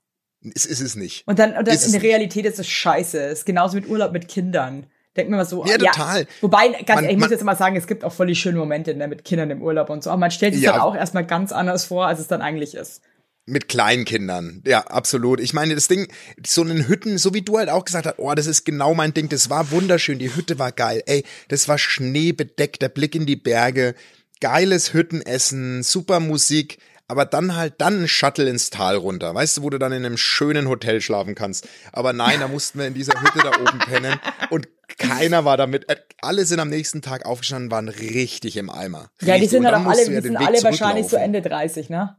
[0.54, 1.26] Es ist es nicht.
[1.28, 2.02] Und dann, und dann in der.
[2.02, 3.20] Realität ist es scheiße.
[3.24, 4.86] Es ist genauso mit Urlaub mit Kindern.
[5.16, 6.26] Denkt mir mal so, Ja, total.
[6.40, 8.56] Wobei, ganz Man- ehrlich, ich muss jetzt mal sagen, es gibt auch voll die schönen
[8.56, 10.08] Momente ne, mit Kindern im Urlaub und so.
[10.08, 10.72] Aber man stellt sich Ja.
[10.72, 13.02] dann auch erstmal ganz anders vor, als es dann eigentlich ist.
[13.46, 14.62] Mit Kleinkindern.
[14.66, 15.40] Ja, absolut.
[15.40, 16.06] Ich meine, das Ding,
[16.46, 19.12] so einen Hütten, so wie du halt auch gesagt hast, oh, das ist genau mein
[19.14, 19.28] Ding.
[19.28, 20.18] Das war wunderschön.
[20.18, 21.02] Die Hütte war geil.
[21.06, 23.94] Ey, das war schneebedeckt, der Blick in die Berge,
[24.40, 26.78] geiles Hüttenessen, super Musik.
[27.08, 29.34] aber dann halt dann ein Shuttle ins Tal runter.
[29.34, 31.66] Weißt du, wo du dann in einem schönen Hotel schlafen kannst.
[31.92, 35.88] Aber nein, da mussten wir in dieser Hütte da oben pennen und keiner war damit.
[35.88, 39.10] äh, Alle sind am nächsten Tag aufgestanden, waren richtig im Eimer.
[39.22, 41.16] Ja, die sind halt auch alle, die ja sind alle wahrscheinlich so.
[41.16, 42.16] Ende 30, ne?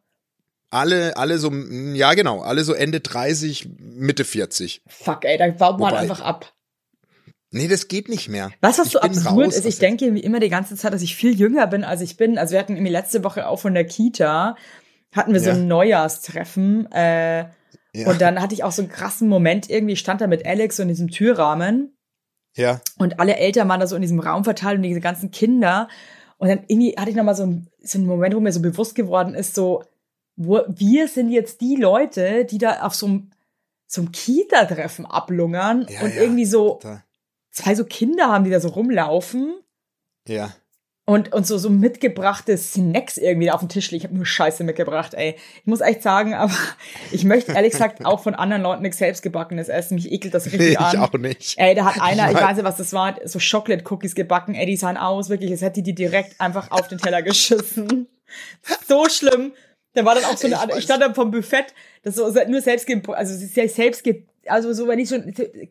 [0.71, 4.81] Alle, alle so, ja genau, alle so Ende 30, Mitte 40.
[4.87, 6.53] Fuck, ey, da baut man Wobei- einfach ab.
[7.53, 8.51] Nee, das geht nicht mehr.
[8.61, 9.65] Was Ich so absurd raus ist?
[9.65, 12.37] Ich denke immer die ganze Zeit, dass ich viel jünger bin, als ich bin.
[12.37, 14.55] Also wir hatten irgendwie letzte Woche auch von der Kita,
[15.13, 15.55] hatten wir so Ja.
[15.55, 16.89] ein Neujahrstreffen.
[16.91, 17.49] Äh,
[17.93, 18.07] Ja.
[18.07, 20.83] Und dann hatte ich auch so einen krassen Moment, irgendwie stand da mit Alex so
[20.83, 21.93] in diesem Türrahmen
[22.55, 22.79] Ja.
[22.97, 25.89] und alle Eltern waren da so in diesem Raum verteilt und diese ganzen Kinder.
[26.37, 28.95] Und dann irgendwie hatte ich nochmal so, ein, so einen Moment, wo mir so bewusst
[28.95, 29.83] geworden ist, so,
[30.35, 33.31] wir sind jetzt die Leute, die da auf so einem,
[33.87, 36.21] so einem Kita-Treffen ablungern Ja, und ja.
[36.21, 37.03] irgendwie so Da.
[37.51, 39.53] zwei so Kinder haben, die da so rumlaufen
[40.27, 40.53] Ja.
[41.05, 43.99] und, und so, so mitgebrachte Snacks irgendwie da auf dem Tisch liegen.
[43.99, 45.35] Ich habe nur Scheiße mitgebracht, ey.
[45.59, 46.53] Ich muss echt sagen, aber
[47.11, 49.95] ich möchte ehrlich gesagt auch von anderen Leuten nichts selbstgebackenes essen.
[49.95, 50.97] Mich ekelt das richtig Nee, ich an.
[50.99, 51.55] auch nicht.
[51.59, 54.55] Ey, da hat einer, ich weiß- weiß nicht, was das war, so Chocolate Cookies gebacken.
[54.55, 58.07] Ey, die sahen aus, wirklich, als hätte die die direkt einfach auf den Teller geschissen.
[58.87, 59.51] So schlimm.
[59.93, 61.73] Da war dann auch so eine, Ich Art- ich stand dann vom Buffett,
[62.03, 64.03] das so nur selbst, also selbst,
[64.51, 65.17] also so, wenn ich so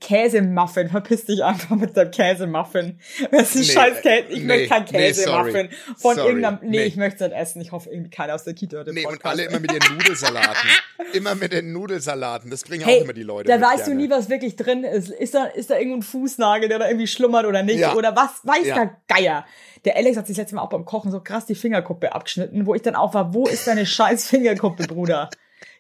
[0.00, 2.98] Käsemuffin, verpiss dich einfach mit deinem Käsemuffin.
[3.30, 4.90] Das ist ein Nee, scheiß Käse, ich nee, möchte kein nee.
[4.90, 6.82] Käsemuffin von Sorry, irgendeinem, nee, nee.
[6.84, 7.60] ich möchte es nicht essen.
[7.62, 9.26] Ich hoffe, irgendwie keiner aus der Kita den Nee, und Podcast.
[9.38, 10.70] alle immer mit ihren Nudelsalaten.
[11.12, 12.50] immer mit den Nudelsalaten.
[12.50, 13.48] Das bringen Hey, auch immer die Leute.
[13.48, 14.02] da weißt du gerne.
[14.02, 15.10] nie, was wirklich drin ist.
[15.10, 17.78] Ist da, ist da irgendwo ein Fußnagel, der da irgendwie schlummert oder nicht?
[17.80, 17.94] Ja.
[17.94, 18.74] Oder was weiß Ja.
[18.74, 19.46] der Geier?
[19.84, 22.74] Der Alex hat sich letztes Mal auch beim Kochen so krass die Fingerkuppe abgeschnitten, wo
[22.74, 25.30] ich dann auch war, wo ist deine scheiß Fingerkuppe, Bruder?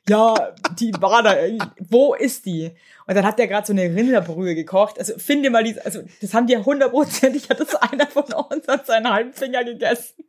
[0.08, 1.36] Ja, die war da,
[1.78, 2.74] wo ist die?
[3.06, 4.98] Und dann hat der gerade so eine Rinderbrühe gekocht.
[4.98, 8.66] Also finde mal diese, also das haben die ja hundertprozentig, hat das einer von uns
[8.66, 10.24] hat seinen halben Finger gegessen.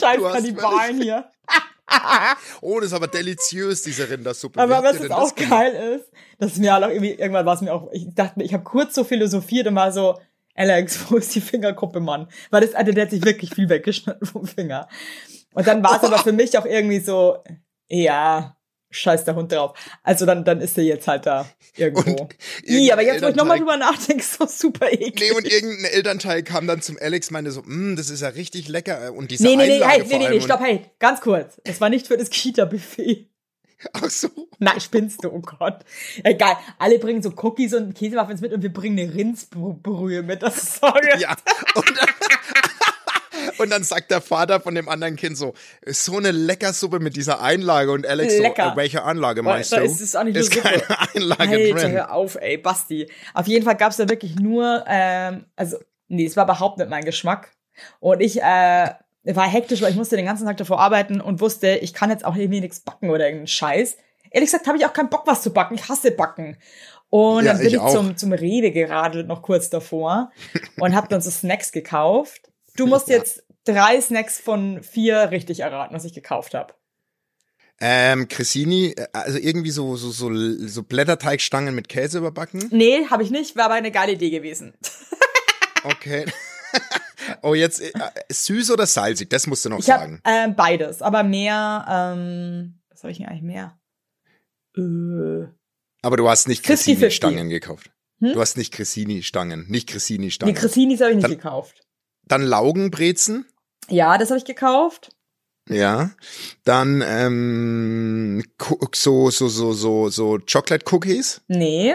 [0.00, 1.30] Scheiß Kannibalen hier.
[2.60, 4.58] Oh, das ist aber deliziös, diese Rindersuppe.
[4.60, 7.72] Aber was jetzt auch geil ist, dass mir halt auch irgendwie, irgendwann war es mir
[7.72, 10.18] auch, ich dachte mir, ich habe kurz so philosophiert und war so,
[10.54, 12.28] Alex, wo ist die Fingerkuppe, Mann?
[12.50, 14.88] Weil das, also der hat sich wirklich viel weggeschnitten vom Finger.
[15.52, 17.42] Und dann war es aber für mich auch irgendwie so,
[17.88, 18.56] ja,
[18.90, 19.76] scheiß der Hund drauf.
[20.02, 22.28] Also dann, dann ist er jetzt halt da irgendwo.
[22.66, 25.20] I, aber jetzt, wo ich nochmal drüber nachdenke, ist so super eklig.
[25.20, 28.68] Nee, und irgendein Elternteil kam dann zum Alex, meinte so, "Mm, das ist ja richtig
[28.68, 29.12] lecker.
[29.12, 31.20] Und diese nee, nee, nee, Einlage hey, vor nee, nee, allem nee, stopp, hey, ganz
[31.20, 31.60] kurz.
[31.64, 33.28] Das war nicht für das Kita-Buffet.
[33.92, 34.28] Ach so.
[34.58, 35.84] Nein, spinnst du, oh Gott.
[36.22, 40.42] Egal, alle bringen so Cookies und Käsemuffins mit und wir bringen eine Rindsbrühe mit.
[40.42, 40.86] Das ist so
[41.18, 41.36] Ja.
[41.74, 42.08] Und dann,
[43.58, 47.16] und dann sagt der Vater von dem anderen Kind so, ist so eine Leckersuppe mit
[47.16, 47.92] dieser Einlage.
[47.92, 48.64] Und Alex Lecker.
[48.66, 49.84] so, äh, welche Anlage meinst da du?
[49.84, 50.98] ist es auch nicht ist keine Suppe.
[51.14, 51.92] Einlage Alter, drin.
[51.92, 53.10] hör auf, ey, Basti.
[53.34, 57.04] Auf jeden Fall gab's da wirklich nur, ähm, also, nee, es war überhaupt nicht mein
[57.04, 57.50] Geschmack.
[58.00, 58.90] Und ich, äh,
[59.24, 62.24] war hektisch, weil ich musste den ganzen Tag davor arbeiten und wusste, ich kann jetzt
[62.24, 63.96] auch irgendwie nichts backen oder irgendeinen Scheiß.
[64.30, 65.74] Ehrlich gesagt habe ich auch keinen Bock, was zu backen.
[65.76, 66.56] Ich hasse Backen.
[67.08, 70.32] Und Ja, dann bin ich ich, zum, zum Rewe geradelt, noch kurz davor,
[70.78, 72.50] und habe dann so Snacks gekauft.
[72.76, 76.74] Du musst jetzt drei Snacks von vier richtig erraten, was ich gekauft habe.
[77.80, 82.68] Ähm, Cressini, äh, also irgendwie so, so, so, so Blätterteigstangen mit Käse überbacken.
[82.70, 84.74] Nee, habe ich nicht, wäre aber eine geile Idee gewesen.
[85.84, 86.24] Okay.
[87.42, 87.92] oh, jetzt äh,
[88.30, 90.20] süß oder salzig, das musst du noch Ich sagen.
[90.24, 93.78] ähm, beides, aber mehr, ähm, was habe ich denn eigentlich mehr?
[94.76, 95.48] Äh,
[96.02, 96.66] Aber du hast nicht 50-50.
[96.66, 97.90] Cressini-Stangen gekauft.
[98.20, 98.32] Hm?
[98.32, 100.54] Du hast nicht Cressini-Stangen, nicht die Cressini-Stangen.
[100.54, 101.80] Cressinis habe ich nicht Dann- gekauft.
[102.26, 103.46] Dann Laugenbrezen.
[103.88, 105.10] Ja, das habe ich gekauft.
[105.68, 106.10] Ja,
[106.64, 108.42] dann ähm,
[108.94, 111.40] so so so so so Chocolate Cookies.
[111.48, 111.94] Nee.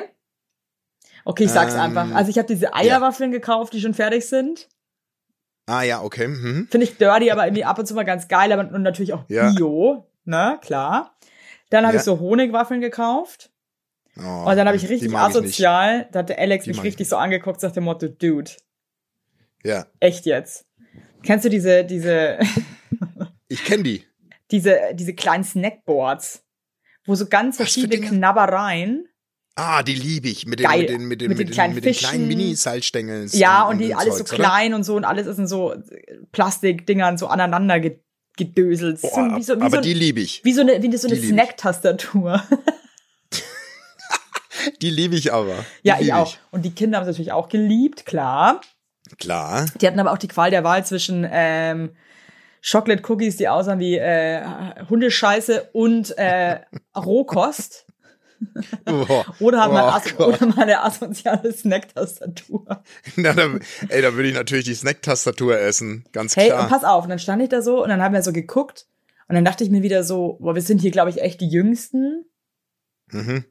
[1.26, 2.12] Okay, ich sag's Ähm, einfach.
[2.16, 4.70] Also ich habe diese Eierwaffeln gekauft, die schon fertig sind.
[5.70, 6.28] Ah ja, okay.
[6.28, 6.68] Mhm.
[6.72, 9.24] Finde ich dirty, aber irgendwie ab und zu mal ganz geil, aber und natürlich auch
[9.28, 9.52] Ja.
[9.52, 11.16] Bio, ne, klar.
[11.70, 12.00] Dann habe Ja.
[12.00, 13.52] ich so Honigwaffeln gekauft.
[14.18, 16.82] Oh, Und dann habe ich richtig mag ich asozial, da hat der Alex Die mich
[16.82, 18.52] richtig so angeguckt, sagt dem Motto, Dude,
[19.64, 20.66] Ja, echt jetzt.
[21.24, 22.40] Kennst du diese, diese,
[23.48, 24.06] ich kenne die.
[24.52, 26.44] diese, diese kleinen Snackboards,
[27.06, 28.08] wo so ganz Was verschiedene?
[28.08, 29.08] Knabbereien.
[29.60, 30.80] Ah, die liebe ich mit den Geil.
[30.82, 32.28] mit den mit den, Mit den kleinen mit den kleinen.
[32.28, 33.30] Mini-Salzstängeln.
[33.34, 34.44] Ja, und- und die alles so Zeugs, oder?
[34.44, 35.76] klein und so und alles ist in so
[36.32, 38.00] Plastikdingern so aneinander ge
[38.38, 39.02] gedöselt.
[39.02, 40.42] Boah, so, wie so, wie aber so, die liebe ich.
[40.46, 41.28] wie so eine, wie so eine ich.
[41.28, 42.42] Snack-Tastatur.
[44.82, 45.56] Die liebe ich aber.
[45.84, 46.36] Die ja, ich auch.
[46.52, 48.62] Und die Kinder haben es natürlich auch geliebt, klar.
[49.18, 49.66] Klar.
[49.80, 51.92] Die hatten aber auch die Qual der Wahl zwischen ähm,
[52.70, 54.42] Chocolate Cookies, die aussahen wie äh,
[54.90, 56.60] Hundescheiße und äh,
[56.96, 57.86] Rohkost.
[58.88, 60.28] Oh, Oder, oh As Gott.
[60.42, 62.84] oder mal eine asoziale Snack-Tastatur.
[63.16, 63.50] Na, da,
[63.90, 66.64] ey, da würde ich natürlich die Snack-Tastatur essen, ganz Hey, klar.
[66.64, 68.88] und pass auf, und dann stand ich da so und dann haben wir so geguckt
[69.28, 71.48] und dann dachte ich mir wieder so, boah, wir sind hier, glaube ich, echt die
[71.50, 72.26] Jüngsten.
[73.12, 73.46] mhm.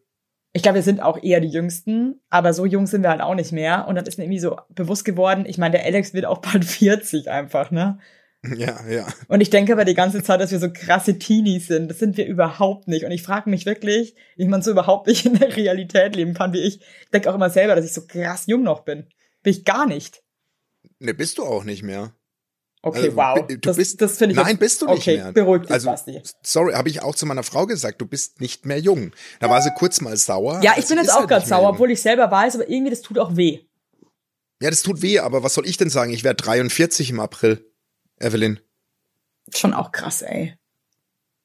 [0.54, 3.34] Ich glaube, wir sind auch eher die Jüngsten, aber so jung sind wir halt auch
[3.34, 3.86] nicht mehr.
[3.86, 6.64] Und dann ist mir irgendwie so bewusst geworden, ich meine, der Alex wird auch bald
[6.64, 7.98] 40 einfach, ne?
[8.44, 9.06] Ja, ja.
[9.26, 11.88] Und ich denke aber die ganze Zeit, dass wir so krasse Teenies sind.
[11.88, 13.04] Das sind wir überhaupt nicht.
[13.04, 16.52] Und ich frage mich wirklich, wie man so überhaupt nicht in der Realität leben kann
[16.52, 16.80] wie ich.
[16.80, 19.08] Ich denke auch immer selber, dass ich so krass jung noch bin.
[19.42, 20.22] Bin ich gar nicht.
[21.00, 22.14] Ne, bist du auch nicht mehr.
[22.80, 23.46] Okay, Also, wow.
[23.48, 25.32] du das, bist- das finde ich Nein, bist du nicht okay, mehr.
[25.32, 26.22] beruhigt dich, Also, Basti.
[26.42, 29.10] sorry, habe ich auch zu meiner Frau gesagt, du bist nicht mehr jung.
[29.40, 30.60] Da war sie kurz mal sauer.
[30.62, 31.70] Ja, ich sie bin jetzt auch halt gerade sauer, jung.
[31.72, 33.58] obwohl ich selber weiß, aber irgendwie das tut auch weh.
[34.62, 36.12] Ja, das tut weh, aber was soll ich denn sagen?
[36.12, 37.67] Ich werde 43 im April.
[38.20, 38.60] Evelyn.
[39.54, 40.56] Schon auch krass, ey.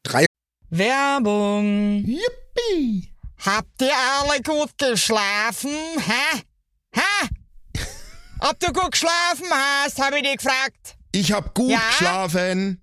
[0.03, 0.25] Drei.
[0.69, 2.03] Werbung.
[2.05, 3.13] Yippie!
[3.45, 5.71] Habt ihr alle gut geschlafen?
[5.71, 6.41] Hä?
[6.95, 7.27] Hä?
[8.39, 10.95] Ob du gut geschlafen hast, habe ich dich gefragt.
[11.11, 11.79] Ich hab gut Ja?
[11.89, 12.82] geschlafen.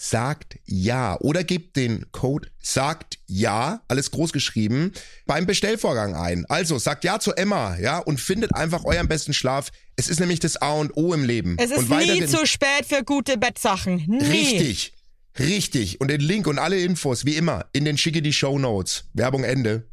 [0.00, 4.92] sagt ja oder gebt den Code sagt ja, alles groß geschrieben,
[5.26, 6.46] beim Bestellvorgang ein.
[6.48, 9.70] Also sagt ja zu Emma, ja, und findet einfach euren besten Schlaf.
[9.96, 11.56] Es ist nämlich das A und O im Leben.
[11.58, 13.96] Es ist und nie zu spät für gute Bettsachen.
[14.08, 14.24] Nie.
[14.24, 14.94] Richtig.
[15.38, 16.00] Richtig.
[16.00, 19.04] Und den Link und alle Infos, wie immer, in den schicke die Show Notes.
[19.12, 19.86] Werbung Ende.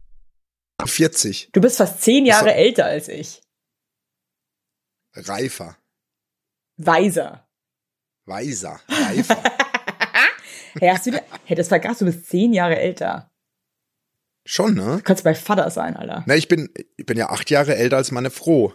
[0.84, 1.50] 40.
[1.52, 2.56] Du bist fast zehn Jahre So.
[2.56, 3.42] älter als ich.
[5.14, 5.78] Reifer.
[6.78, 7.46] Weiser.
[8.26, 8.80] Weiser.
[8.88, 9.67] Reifer.
[10.80, 13.30] Hey, hast du, dir- hey, das vergaß, du bist zehn Jahre älter.
[14.46, 14.98] Schon, ne?
[14.98, 16.24] Du kannst mein Vater sein, Alter.
[16.26, 18.74] Na, ich bin, ich bin ja acht Jahre älter als meine Froh.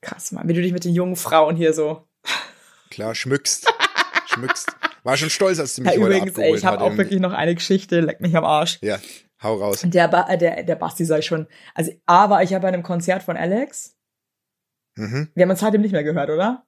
[0.00, 2.08] Krass, Mann, wie du dich mit den jungen Frauen hier so.
[2.90, 3.72] Klar, schmückst.
[4.26, 4.76] schmückst.
[5.04, 7.20] War schon stolz, als du mich Ja, heute übrigens, ey, abgeholt ich habe auch wirklich
[7.20, 8.78] noch eine Geschichte, leck mich am Arsch.
[8.82, 8.98] Ja,
[9.42, 9.82] hau raus.
[9.84, 11.46] Der, ba äh, der, der Basti ich schon.
[11.74, 13.96] Also, A war ich ja bei einem Konzert von Alex.
[14.96, 15.30] Mhm.
[15.34, 16.66] Wir haben uns seitdem nicht mehr gehört, oder?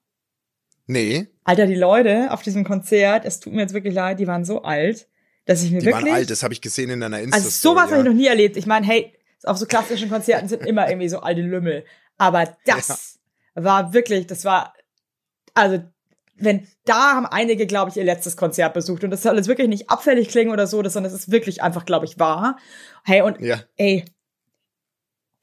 [0.87, 4.45] Nee, Alter, die Leute auf diesem Konzert, es tut mir jetzt wirklich leid, die waren
[4.45, 5.09] so alt,
[5.47, 6.05] dass ich mir die wirklich.
[6.07, 8.27] waren alt, das habe ich gesehen in deiner insta Also sowas habe ich noch nie
[8.27, 8.57] erlebt.
[8.57, 9.13] Ich meine, hey,
[9.45, 11.85] auf so klassischen Konzerten sind immer irgendwie so alte Lümmel.
[12.17, 13.19] Aber das
[13.55, 14.75] war wirklich, das war,
[15.55, 15.83] also,
[16.37, 19.05] wenn, da haben einige, glaube ich, ihr letztes Konzert besucht.
[19.05, 21.85] Und das soll jetzt wirklich nicht abfällig klingen oder so, sondern es ist wirklich einfach,
[21.85, 22.59] glaube ich, wahr.
[23.05, 23.61] Hey, und, Ja.
[23.77, 24.05] ey,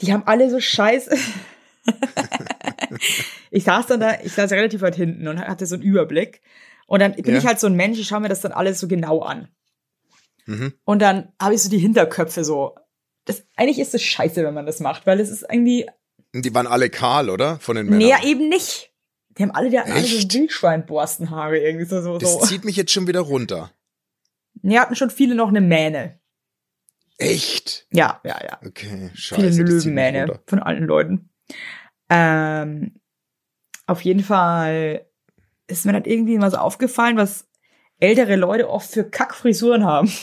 [0.01, 1.15] die haben alle so scheiße.
[3.51, 6.41] ich saß dann da, ich saß relativ weit hinten und hatte so einen Überblick.
[6.87, 7.37] Und dann bin Ja.
[7.39, 9.47] ich halt so ein Mensch, ich schaue mir das dann alles so genau an.
[10.45, 10.73] Mhm.
[10.83, 12.75] Und dann habe ich so die Hinterköpfe so.
[13.25, 15.87] Das, eigentlich ist es scheiße, wenn man das macht, weil es ist irgendwie.
[16.33, 17.59] Und die waren alle kahl, oder?
[17.59, 17.99] Von den Männern.
[17.99, 18.91] Nee, ja, eben nicht.
[19.37, 20.17] Die haben alle, die hatten alle so?
[20.33, 22.01] Wildschweinborstenhaare irgendwie so.
[22.01, 23.71] so, Das zieht mich jetzt schon wieder runter.
[24.61, 26.19] Nee, hatten schon viele noch eine Mähne.
[27.17, 27.85] Echt?
[27.91, 28.59] Ja, ja, ja.
[28.65, 29.41] Okay, scheiße.
[29.53, 31.29] viele Löwenmähne von allen Leuten.
[32.09, 32.99] Ähm,
[33.91, 35.05] auf jeden Fall
[35.67, 37.47] ist mir dann irgendwie mal so aufgefallen, was
[37.99, 40.11] ältere Leute oft für Kackfrisuren haben.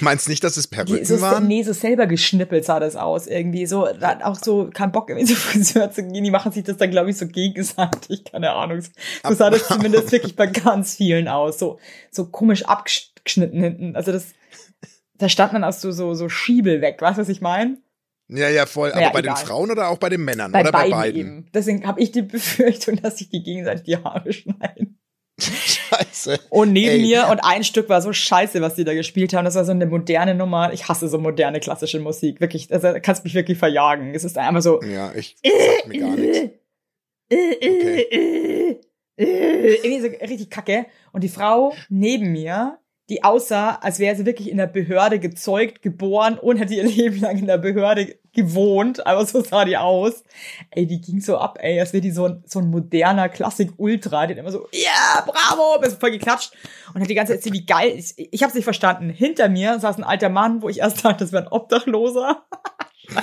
[0.00, 1.46] Meinst nicht, dass es Perücken so, waren?
[1.46, 3.66] nee, so selber geschnippelt sah das aus irgendwie.
[3.66, 6.24] So, da hat auch so kein Bock, irgendwie so Friseur zu gehen.
[6.24, 8.24] Die machen sich das dann, glaube ich, so gegenseitig.
[8.24, 8.80] Keine Ahnung.
[8.80, 11.58] So sah das zumindest wirklich bei ganz vielen aus.
[11.58, 11.78] So,
[12.10, 13.96] so komisch abgeschnitten hinten.
[13.96, 14.32] Also das,
[15.14, 17.00] da stand dann auch so, so, so Schiebel weg.
[17.00, 17.78] Weißt du, was ich meine?
[18.28, 18.90] Ja, ja, voll.
[18.92, 19.34] Aber Ja, bei egal.
[19.36, 20.50] den Frauen oder auch bei den Männern?
[20.52, 21.20] Bei oder beiden, bei beiden?
[21.20, 21.46] eben.
[21.54, 24.98] Deswegen habe ich die Befürchtung, dass sich die gegenseitig die Haare schneiden.
[25.38, 26.40] scheiße.
[26.50, 27.02] Und neben Ey.
[27.02, 29.44] mir, und ein Stück war so scheiße, was die da gespielt haben.
[29.44, 30.72] Das war so eine moderne Nummer.
[30.72, 32.40] Ich hasse so moderne klassische Musik.
[32.40, 34.14] Wirklich, also kannst mich wirklich verjagen.
[34.14, 34.82] Es ist einfach so.
[34.82, 36.38] Ja, ich sag mir gar nichts.
[37.32, 38.80] Okay.
[39.18, 40.86] Irgendwie so richtig kacke.
[41.12, 45.82] Und die Frau neben mir, die aussah, als wäre sie wirklich in der Behörde gezeugt,
[45.82, 49.06] geboren und hätte ihr Leben lang in der Behörde gewohnt.
[49.06, 50.24] Aber so sah die aus.
[50.70, 54.26] Ey, die ging so ab, ey, als wäre die so ein, so ein moderner Klassik-Ultra.
[54.26, 56.52] Die hat immer so, ja, bravo, bist voll geklatscht.
[56.94, 57.94] Und hat die ganze Zeit wie geil.
[57.96, 59.10] Ich, ich hab's nicht verstanden.
[59.10, 62.44] Hinter mir saß ein alter Mann, wo ich erst dachte, das wäre ein Obdachloser.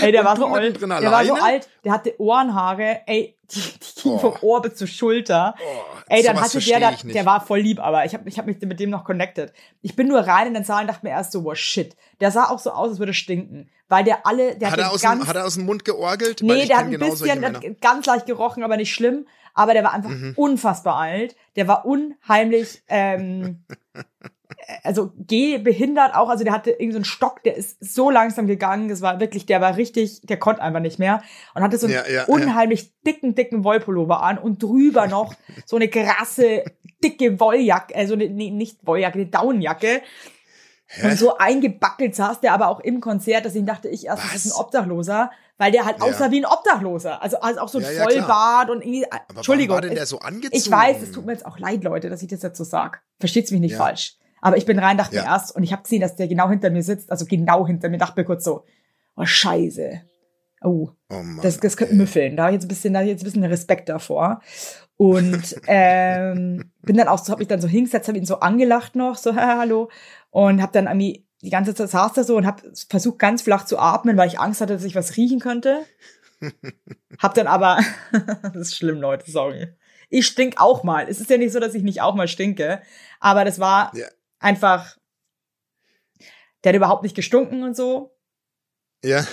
[0.00, 0.80] Ey, der Und war so alt.
[0.80, 4.18] Der war so alt, der hatte Ohrenhaare, ey, die, die gingen Oh.
[4.18, 5.54] vom Ohr bis zur Schulter.
[6.08, 8.60] ey, dann hatte der, da, der war voll lieb, aber ich habe ich hab mich
[8.60, 9.52] mit dem noch connected.
[9.82, 11.96] Ich bin nur rein in den Saal und dachte mir erst so, wow, shit.
[12.20, 13.68] Der sah auch so aus, als würde stinken.
[13.88, 15.84] Weil der alle, der Hat hatte er, aus ganz, dem, hat er aus dem Mund
[15.84, 16.40] georgelt?
[16.42, 19.26] Nee, der hat ein genau bisschen, hat ganz leicht gerochen, aber nicht schlimm.
[19.52, 20.32] Aber der war einfach Mhm.
[20.36, 21.34] unfassbar alt.
[21.56, 23.64] Der war unheimlich, ähm,
[24.82, 26.28] also gehbehindert auch.
[26.28, 28.88] Also der hatte irgendeinen so einen Stock, der ist so langsam gegangen.
[28.88, 31.22] Das war wirklich, der war richtig, der konnte einfach nicht mehr.
[31.54, 32.24] Und hatte so einen Ja, ja, ja.
[32.26, 35.34] unheimlich dicken, dicken Wollpullover an und drüber noch
[35.66, 36.64] so eine krasse,
[37.02, 40.02] dicke Wolljacke, also eine, nee, nicht Wolljacke, eine Daunenjacke.
[41.04, 44.44] Und so eingebackelt saß der aber auch im Konzert, dass ich dachte, ich erst, das
[44.44, 44.60] ist ein?
[44.60, 46.04] Obdachloser, weil der halt Ja.
[46.04, 47.22] aussah wie ein Obdachloser.
[47.22, 49.76] Also, also auch so ein Ja, ja, Vollbart und irgendwie, Aber Entschuldigung.
[49.76, 50.56] war denn der so angezogen?
[50.56, 53.02] ich weiß, es tut mir jetzt auch leid, Leute, dass ich das jetzt so sag.
[53.20, 53.78] Versteht's mich nicht Ja.
[53.78, 54.16] falsch.
[54.40, 55.22] Aber ich bin rein, dachte Ja.
[55.22, 57.88] mir erst, und ich habe gesehen, dass der genau hinter mir sitzt, also genau hinter
[57.88, 58.64] mir, dachte mir kurz so,
[59.16, 60.02] oh Scheiße.
[60.62, 62.36] Oh, Oh Mann, das, das könnte müffeln.
[62.36, 64.40] Da habe ich jetzt ein bisschen, da hab ich jetzt ein bisschen Respekt davor.
[64.96, 68.94] Und ähm, bin dann auch so, habe mich dann so hingesetzt, habe ihn so angelacht
[68.94, 69.90] noch, so hallo,
[70.30, 73.64] und habe dann irgendwie die ganze Zeit saß da so und habe versucht ganz flach
[73.64, 75.84] zu atmen, weil ich Angst hatte, dass ich was riechen könnte.
[77.18, 77.78] hab dann aber,
[78.42, 79.68] das ist schlimm, Leute, sorry.
[80.10, 81.06] Ich stink auch mal.
[81.08, 82.82] Es ist ja nicht so, dass ich nicht auch mal stinke,
[83.20, 84.06] aber das war Ja.
[84.40, 84.96] Einfach,
[86.64, 88.16] der hat überhaupt nicht gestunken und so.
[89.04, 89.24] Ja,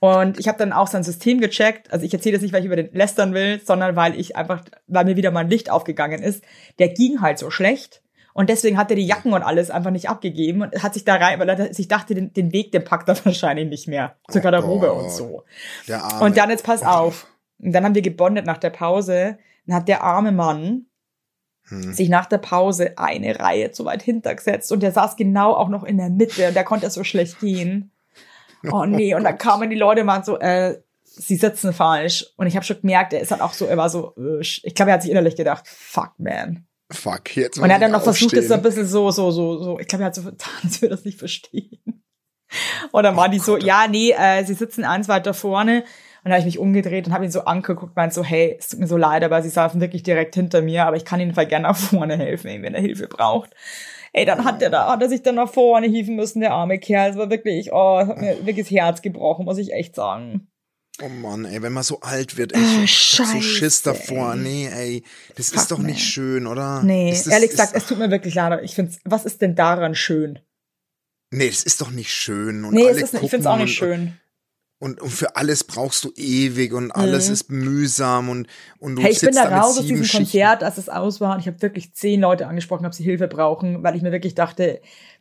[0.00, 1.92] Und ich habe dann auch sein System gecheckt.
[1.92, 4.64] Also ich erzähle das nicht, weil ich über den lästern will, sondern weil ich einfach,
[4.86, 6.44] weil mir wieder mal ein Licht aufgegangen ist.
[6.78, 8.02] Der ging halt so schlecht.
[8.34, 11.16] Und deswegen hat er die Jacken und alles einfach nicht abgegeben und hat sich da
[11.16, 14.40] rein, weil er sich dachte, den, den Weg, den packt er wahrscheinlich nicht mehr zur
[14.40, 15.04] Oh Garderobe Gott.
[15.04, 15.44] und so.
[16.20, 17.26] Und dann jetzt pass auf.
[17.58, 19.38] Und dann haben wir gebondet nach der Pause.
[19.66, 20.86] Dann hat der arme Mann
[21.68, 21.92] Hm.
[21.92, 25.84] sich nach der Pause eine Reihe zu weit hintergesetzt und der saß genau auch noch
[25.84, 27.90] in der Mitte und der konnte so schlecht gehen.
[28.70, 32.26] Oh nee, und dann kamen die Leute mal so, äh, sie sitzen falsch.
[32.36, 34.74] Und ich habe schon gemerkt, er ist halt auch so, er war so, äh, ich
[34.76, 36.66] glaube, er hat sich innerlich gedacht, fuck man.
[36.90, 39.62] Fuck, jetzt Und er hat dann noch versucht, das so ein bisschen so, so, so,
[39.62, 42.04] so, ich glaube, er hat so getan, als würde er das nicht verstehen.
[42.90, 45.84] Und dann waren die so, ja, nee, äh, sie sitzen eins weiter vorne.
[46.24, 48.68] Und dann habe ich mich umgedreht und habe ihn so angeguckt, meint so, hey, es
[48.68, 51.34] tut mir so leid, aber sie saßen wirklich direkt hinter mir, aber ich kann ihnen
[51.34, 53.50] voll gerne nach vorne helfen, wenn er Hilfe braucht.
[54.12, 56.78] Ey, dann hat der da, hat er sich dann nach vorne hieven müssen, der arme
[56.78, 57.10] Kerl.
[57.10, 60.48] Es war wirklich, oh, es hat mir wirklich das Herz gebrochen, muss ich echt sagen.
[61.02, 64.34] Oh Mann, ey, wenn man so alt wird, ey, ich hab so Schiss davor.
[64.34, 64.38] ey.
[64.38, 65.02] Nee, ey,
[65.36, 65.98] das Fuck, ist doch nicht man.
[65.98, 66.82] schön, oder?
[66.82, 68.60] Nee, das, ehrlich gesagt, es tut mir wirklich leid.
[68.62, 70.38] Ich find's, was ist denn daran schön?
[71.30, 72.64] Nee, das ist doch nicht schön.
[72.64, 74.18] Und Nee, alle es ist nicht, ich find's auch gucken nicht und, schön.
[74.82, 77.32] Und, und für alles brauchst du ewig und alles Mhm.
[77.34, 78.48] ist mühsam und,
[78.80, 80.24] und du Hey, ich bin sitzt da da raus aus diesem Schichten.
[80.24, 83.28] Konzert, als es aus war und ich habe wirklich zehn Leute angesprochen, ob sie Hilfe
[83.28, 84.80] brauchen, weil ich mir wirklich dachte,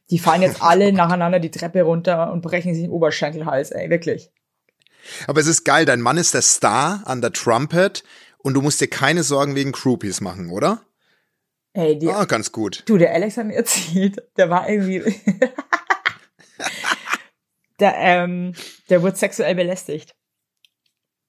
[0.10, 4.32] die fallen jetzt alle nacheinander die Treppe runter und brechen sich den Oberschenkelhals, ey, wirklich.
[5.28, 8.04] Aber es ist geil, dein Mann ist der Star an der Trumpet
[8.40, 10.82] und du musst dir keine Sorgen wegen Groupies machen, oder?
[11.74, 12.82] Ey, die, Ah, ganz gut.
[12.88, 15.04] du, der Alex hat mir erzählt, der war irgendwie,
[17.82, 18.54] der, ähm,
[18.90, 20.16] der wurde sexuell belästigt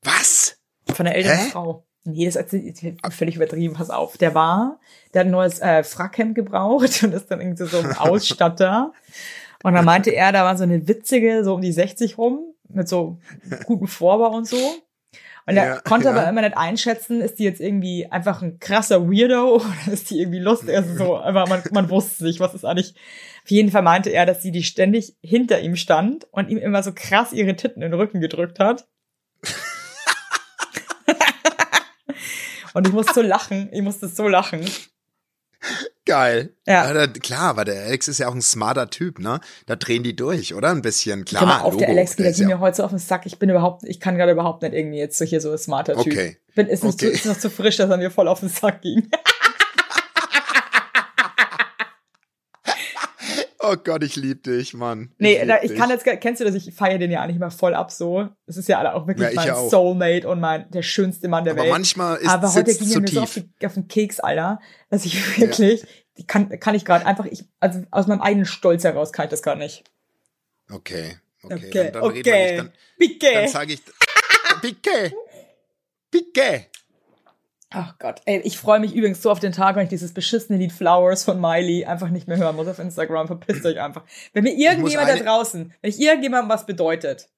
[0.04, 0.58] Was?
[0.92, 1.50] von der älteren Hä?
[1.50, 1.86] Frau.
[2.04, 4.16] Nee, das ist völlig übertrieben, pass auf.
[4.18, 4.80] Der war,
[5.14, 8.92] der hat ein neues äh, Frackhemd gebraucht und ist dann irgendwie so ein Ausstatter.
[9.62, 12.88] Und dann meinte er, da war so eine witzige, so um die 60 rum, mit
[12.88, 13.18] so
[13.66, 14.56] gutem Vorbau und so.
[15.46, 16.12] Und er Ja, konnte ja.
[16.12, 20.20] aber immer nicht einschätzen, ist die jetzt irgendwie einfach ein krasser Weirdo oder ist die
[20.20, 20.76] irgendwie lustig?
[20.76, 22.94] Also so, aber man, man wusste nicht, was ist eigentlich.
[23.44, 26.82] Auf jeden Fall meinte er, dass sie die ständig hinter ihm stand und ihm immer
[26.82, 28.86] so krass ihre Titten in den Rücken gedrückt hat.
[32.74, 34.64] und ich musste so lachen, ich musste so lachen.
[36.04, 36.56] Geil.
[36.66, 36.92] Ja.
[36.92, 39.38] da, klar, aber der Alex ist ja auch ein smarter Typ, ne?
[39.66, 40.70] Da drehen die durch, oder?
[40.70, 41.24] Ein bisschen.
[41.24, 42.98] Klar, mal auf, der Logo, Alex, der ist geht ja- mir heute so auf den
[42.98, 43.26] Sack.
[43.26, 45.94] Ich bin überhaupt, ich kann gerade überhaupt nicht irgendwie jetzt so hier so ein smarter
[45.94, 46.06] Typ.
[46.12, 46.38] Okay.
[46.56, 47.06] Bin, ist, nicht Okay.
[47.06, 49.08] zu, ist noch zu frisch, dass er mir voll auf den Sack ging.
[53.64, 55.12] Oh Gott, ich lieb dich, Mann.
[55.18, 55.78] Nee, lieb da, ich dich.
[55.78, 56.54] kann jetzt, kennst du das?
[56.54, 58.28] Ich feiere den ja eigentlich mal voll ab so.
[58.46, 59.70] Es ist ja auch wirklich Ja, ich mein ja auch.
[59.70, 61.70] Soulmate und mein, der schönste Mann der Aber Welt.
[61.72, 63.44] manchmal ist Aber heute ging er mir so auf, tief.
[63.60, 64.58] die, auf den Keks, Alter,
[64.90, 65.84] dass ich wirklich,
[66.18, 69.30] die kann, kann ich gerade einfach, ich, also aus meinem eigenen Stolz heraus kann ich
[69.30, 69.84] das gar nicht.
[70.68, 71.54] Okay, okay.
[71.54, 72.16] Okay, dann, dann okay.
[72.16, 72.58] nicht.
[72.58, 73.32] Dann, Pique.
[73.32, 73.82] dann sage ich,
[74.60, 75.12] Pique,
[76.10, 76.66] Pique.
[77.72, 80.58] Ach Gott, ey, ich freue mich übrigens so auf den Tag, wenn ich dieses beschissene
[80.58, 83.26] Lied Flowers von Miley einfach nicht mehr hören muss auf Instagram.
[83.26, 84.04] Verpisst euch einfach.
[84.32, 87.28] Wenn mir irgendjemand da draußen, wenn ich irgendjemandem was bedeutet,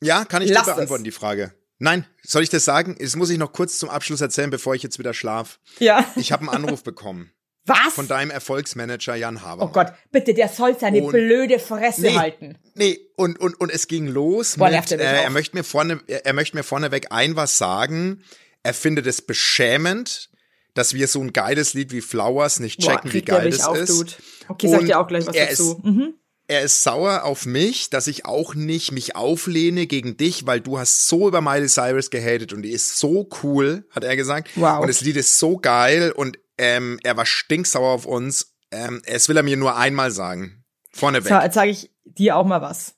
[0.00, 0.64] Ja, kann ich dir es.
[0.66, 1.52] beantworten, die Frage.
[1.78, 2.96] Nein, soll ich das sagen?
[2.98, 5.58] Das muss ich noch kurz zum Abschluss erzählen, bevor ich jetzt wieder schlaf.
[5.78, 6.04] ja.
[6.16, 7.32] Ich habe einen Anruf bekommen
[7.66, 7.92] Was?
[7.94, 9.72] von deinem Erfolgsmanager Jan Oh Habermann.
[9.72, 12.16] Gott, bitte, der soll seine Und- blöde Fresse Nee.
[12.16, 12.56] halten.
[12.74, 16.00] Nee, und, und, und es ging los Boah, mit, er äh, er möchte mir vorne,
[16.06, 18.22] er, er möchte mir vorneweg ein was sagen.
[18.66, 20.28] Er findet es beschämend,
[20.74, 23.48] dass wir so ein geiles Lied wie Flowers nicht Boah, checken, wie kriegt der geil
[23.52, 23.88] es auf, ist.
[23.90, 24.12] Dude.
[24.48, 25.74] Okay, sag dir auch gleich was er dazu.
[25.76, 26.14] Ist, Mhm.
[26.48, 30.78] er ist sauer auf mich, dass ich auch nicht mich auflehne gegen dich, weil du
[30.80, 34.50] hast so über Miley Cyrus gehatet und die ist so cool, hat er gesagt.
[34.56, 34.80] Wow.
[34.80, 38.52] Und das Lied ist so geil und ähm, er war stinksauer auf uns.
[38.72, 40.64] Ähm, es will er mir nur einmal sagen.
[40.92, 41.28] Vorneweg.
[41.28, 42.94] So, jetzt sage ich dir auch mal was.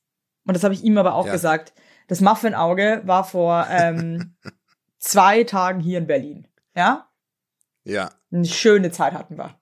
[0.46, 1.32] Und das habe ich ihm aber auch Ja.
[1.32, 1.74] gesagt.
[2.06, 4.34] Das Muffin-Auge war vor ähm,
[4.98, 6.46] zwei Tagen hier in Berlin.
[6.76, 7.08] Ja?
[7.84, 9.58] Ja, Eine schöne Zeit hatten wir.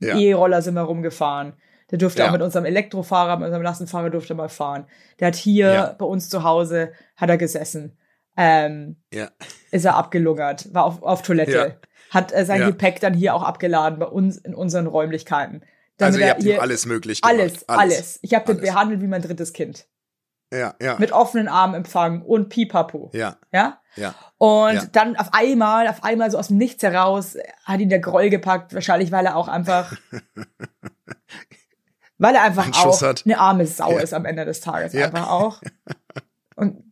[0.00, 0.16] ja.
[0.18, 1.54] E-Roller sind wir rumgefahren.
[1.90, 2.28] Der durfte Ja.
[2.28, 4.86] auch mit unserem Elektrofahrer, mit unserem Lastenfahrer durfte mal fahren.
[5.20, 5.92] Der hat hier Ja.
[5.92, 7.96] bei uns zu Hause, hat er gesessen.
[8.36, 9.30] Ähm, ja.
[9.70, 11.80] ist er abgelungert, war auf, auf Toilette.
[12.10, 12.60] Hat äh, sein.
[12.66, 15.62] Gepäck dann hier auch abgeladen bei uns in unseren Räumlichkeiten.
[15.96, 17.40] Damit Also ihr habt ihm hier- alles möglich gemacht.
[17.40, 18.18] alles, alles.
[18.22, 18.68] Ich habe den Alles.
[18.70, 19.86] behandelt wie mein drittes Kind.
[20.52, 20.96] Ja, ja.
[20.98, 23.10] Mit offenen Armen empfangen und pipapo.
[23.12, 23.80] ja, Ja?
[23.96, 24.14] ja.
[24.38, 24.84] Und Ja.
[24.92, 28.74] dann auf einmal, auf einmal so aus dem Nichts heraus, hat ihn der Groll gepackt,
[28.74, 29.96] wahrscheinlich weil er auch einfach,
[32.18, 33.22] weil er einfach auch hat.
[33.26, 34.00] eine arme Sau Ja.
[34.00, 35.06] ist am Ende des Tages Ja.
[35.06, 35.60] einfach auch.
[36.56, 36.85] Und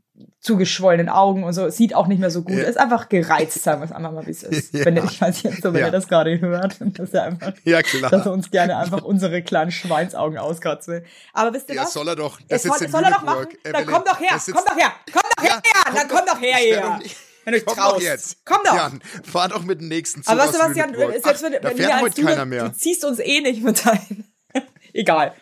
[0.45, 2.65] zu geschwollenen Augen und so, sieht auch nicht mehr so gut, Ja.
[2.65, 4.75] ist einfach gereizt, sagen wir es einfach mal, wie es ist.
[4.75, 4.85] Ja.
[4.85, 5.87] Wenn er, ich weiß jetzt so, wenn Ja.
[5.87, 8.27] er das gerade hört, dass er einfach, Ja, dass er klar.
[8.27, 11.03] uns gerne einfach unsere kleinen Schweinsaugen auskratzt will.
[11.33, 11.95] Aber wisst ihr Ja, was?
[11.95, 12.39] soll er doch.
[12.49, 13.47] Das soll, sitzt in soll er doch machen?
[13.65, 16.27] Er Dann komm doch her, komm doch her, komm doch her, Ja, dann komm komm
[16.27, 17.01] doch her hier.
[17.47, 18.39] Wenn du dich Komm doch jetzt.
[18.45, 18.75] Komm doch.
[18.75, 21.61] Jan, fahr doch mit dem nächsten Zug Aber weißt du was, Jan, selbst wenn, Ach,
[21.61, 22.69] da wenn fährt wir als du, keiner mehr.
[22.69, 24.25] du ziehst uns eh nicht mit ein.
[24.95, 25.35] Egal.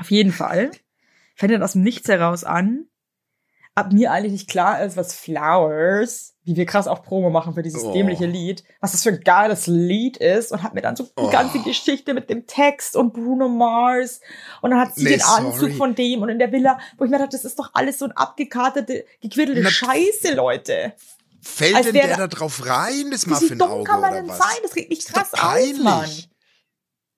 [0.00, 0.70] Auf jeden Fall
[1.36, 2.86] fängt dann aus dem Nichts heraus an,
[3.76, 7.62] ab mir eigentlich nicht klar ist, was Flowers, wie wir krass auch Promo machen für
[7.62, 7.92] dieses Oh.
[7.92, 11.10] dämliche Lied, was das für ein geiles Lied ist und hat mir dann so die
[11.16, 11.30] Oh.
[11.30, 14.20] ganze Geschichte mit dem Text und Bruno Mars
[14.62, 15.74] und dann hat sie Nee, den Anzug sorry.
[15.74, 18.04] von dem und in der Villa, wo ich mir dachte, das ist doch alles so
[18.04, 20.92] ein abgekartete, gequirtelte Na- Scheiße, Leute.
[21.42, 24.38] Fällt als denn wäre- der da drauf rein, das Muffin-Auge kann man oder denn was?
[24.38, 24.56] sein?
[24.62, 26.08] Das regt mich krass aus, Mann.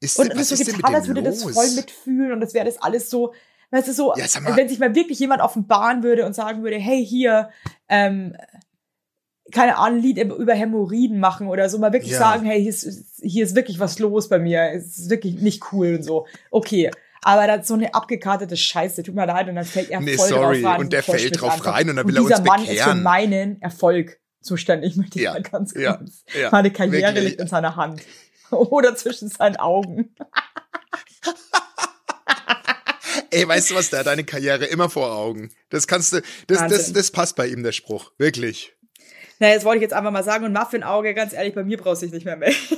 [0.01, 2.65] Ist Und das so ist denn getan, als würde das voll mitfühlen und das wäre
[2.67, 3.35] das alles so,
[3.77, 7.05] weißt du, so, Ja, wenn sich mal wirklich jemand offenbaren würde und sagen würde, hey,
[7.05, 7.51] hier,
[7.89, 8.37] ähm,
[9.53, 12.19] keine Ahnung, ein Lied über Hämorrhoiden machen oder so, mal wirklich Ja.
[12.19, 15.73] sagen, hey, hier ist, hier ist wirklich was los bei mir, es ist wirklich nicht
[15.73, 16.27] cool und so.
[16.51, 16.91] Okay.
[17.23, 20.17] Aber das ist so eine abgekartete Scheiße, tut mir leid, und dann fällt er Nee,
[20.17, 20.81] voll sorry, drauf rein.
[20.81, 22.75] und der fällt drauf rein und dann und will er uns dieser Mann ist für
[22.75, 23.03] bekehren.
[23.03, 25.83] meinen Erfolg zuständig, möchte ich Ja, mal ganz kurz.
[25.85, 27.25] ja, ja, Meine Karriere wirklich.
[27.31, 28.03] liegt in seiner Hand.
[28.51, 30.15] Oder zwischen seinen Augen.
[33.37, 35.51] Ey, weißt du was, der hat deine Karriere immer vor Augen.
[35.71, 36.95] Das kannst du, das, das, Wahnsinn.
[36.95, 38.13] das passt bei ihm, der Spruch.
[38.19, 38.75] Wirklich.
[39.39, 42.03] Na, jetzt wollte ich jetzt einfach mal sagen, und Muffin-Auge, ganz ehrlich, bei mir brauchst
[42.03, 42.57] du dich nicht mehr melden.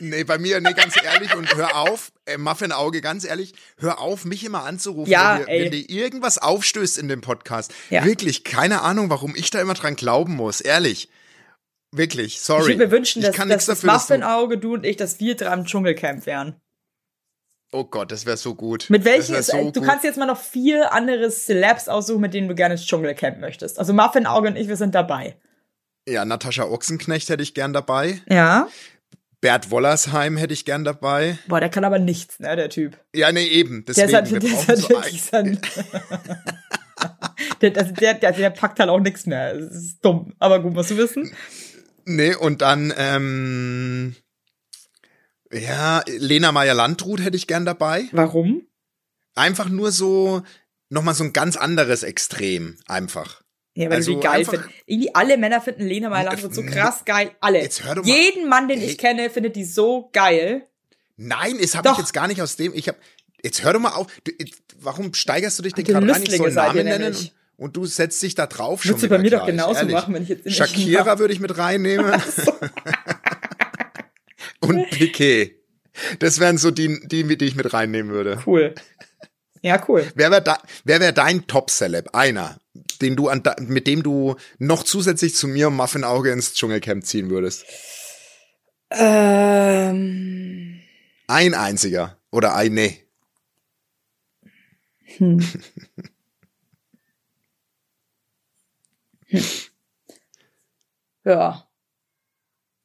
[0.00, 4.24] Nee, bei mir, nee, ganz ehrlich, und hör auf, äh, Muffin-Auge, ganz ehrlich, hör auf,
[4.24, 7.72] mich immer anzurufen, Ja, wenn, dir, wenn dir irgendwas aufstößt in dem Podcast.
[7.90, 8.04] Ja.
[8.04, 11.10] Wirklich, keine Ahnung, warum ich da immer dran glauben muss, ehrlich.
[11.92, 12.66] Wirklich, Ich sorry.
[12.72, 15.36] würde mir wünschen, Ich dass, kann dass nichts das Muffin-Auge, du und ich, dass wir
[15.36, 16.60] drei im Dschungelcamp wären.
[17.74, 18.86] Oh Gott, das wäre so gut.
[18.88, 19.84] Mit welchen, so du gut.
[19.84, 23.80] kannst jetzt mal noch vier andere Celebs aussuchen, mit denen du gerne ins Dschungelcamp möchtest.
[23.80, 25.36] Also Muffin-Auge und ich, wir sind dabei.
[26.08, 28.20] Ja, Natascha Ochsenknecht hätte ich gern dabei.
[28.28, 28.68] Ja.
[29.40, 31.36] Bert Wollersheim hätte ich gern dabei.
[31.48, 32.96] Boah, der kann aber nichts, ne, der Typ.
[33.12, 33.84] Ja, nee, eben.
[33.86, 35.58] Der Deswegen, ist halt, wir der ist halt so ein,
[37.60, 39.58] der, der, der, der, der packt halt auch nichts mehr.
[39.58, 40.32] Das ist dumm.
[40.38, 41.34] Aber gut, musst du wissen.
[42.04, 44.14] Nee, und dann, ähm,
[45.54, 48.04] ja, Lena Meyer-Landrut hätte ich gern dabei.
[48.12, 48.62] Warum?
[49.34, 50.42] Einfach nur so,
[50.90, 53.42] nochmal so ein ganz anderes Extrem, einfach.
[53.76, 54.70] Ja, weil Also du die geil findest.
[54.86, 57.32] Irgendwie alle Männer finden Lena Meyer-Landrut so krass geil.
[57.40, 57.60] Alle.
[57.60, 58.86] Jetzt hör doch mal- Jeden Mann, den Ey.
[58.90, 60.66] ich kenne, findet die so geil.
[61.16, 61.94] Nein, das habe Doch.
[61.94, 62.98] ich jetzt gar nicht aus dem, ich habe,
[63.42, 64.32] jetzt hör doch mal auf, du,
[64.80, 66.22] warum steigerst du dich denn gerade rein?
[66.22, 69.18] Ich soll Namen nennen und, und du setzt dich da drauf schon Würdest du bei
[69.18, 69.94] mir doch gleich, genauso ehrlich.
[69.94, 72.12] machen, wenn ich jetzt in Shakira würde ich mit reinnehmen.
[74.68, 75.56] und Piquet.
[76.18, 78.42] Das wären so die, die, die ich mit reinnehmen würde.
[78.46, 78.74] Cool.
[79.62, 80.10] Ja, cool.
[80.14, 82.14] Wer wäre da, wer wär dein Top-Celeb?
[82.14, 82.58] Einer,
[83.00, 87.06] den du an, mit dem du noch zusätzlich zu mir und Muffin Auge ins Dschungelcamp
[87.06, 87.64] ziehen würdest?
[88.90, 90.80] Ähm,
[91.28, 92.18] Ein einziger.
[92.30, 93.00] Oder ein, nee.
[101.24, 101.66] ja.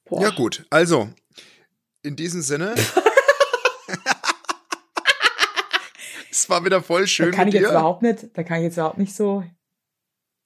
[0.05, 0.21] Boah.
[0.21, 0.65] Ja, gut.
[0.69, 1.09] Also,
[2.03, 2.75] in diesem Sinne.
[6.31, 7.73] Es war wieder voll Da schön kann mit ich jetzt dir.
[7.75, 9.43] überhaupt nicht, da kann ich jetzt überhaupt nicht so.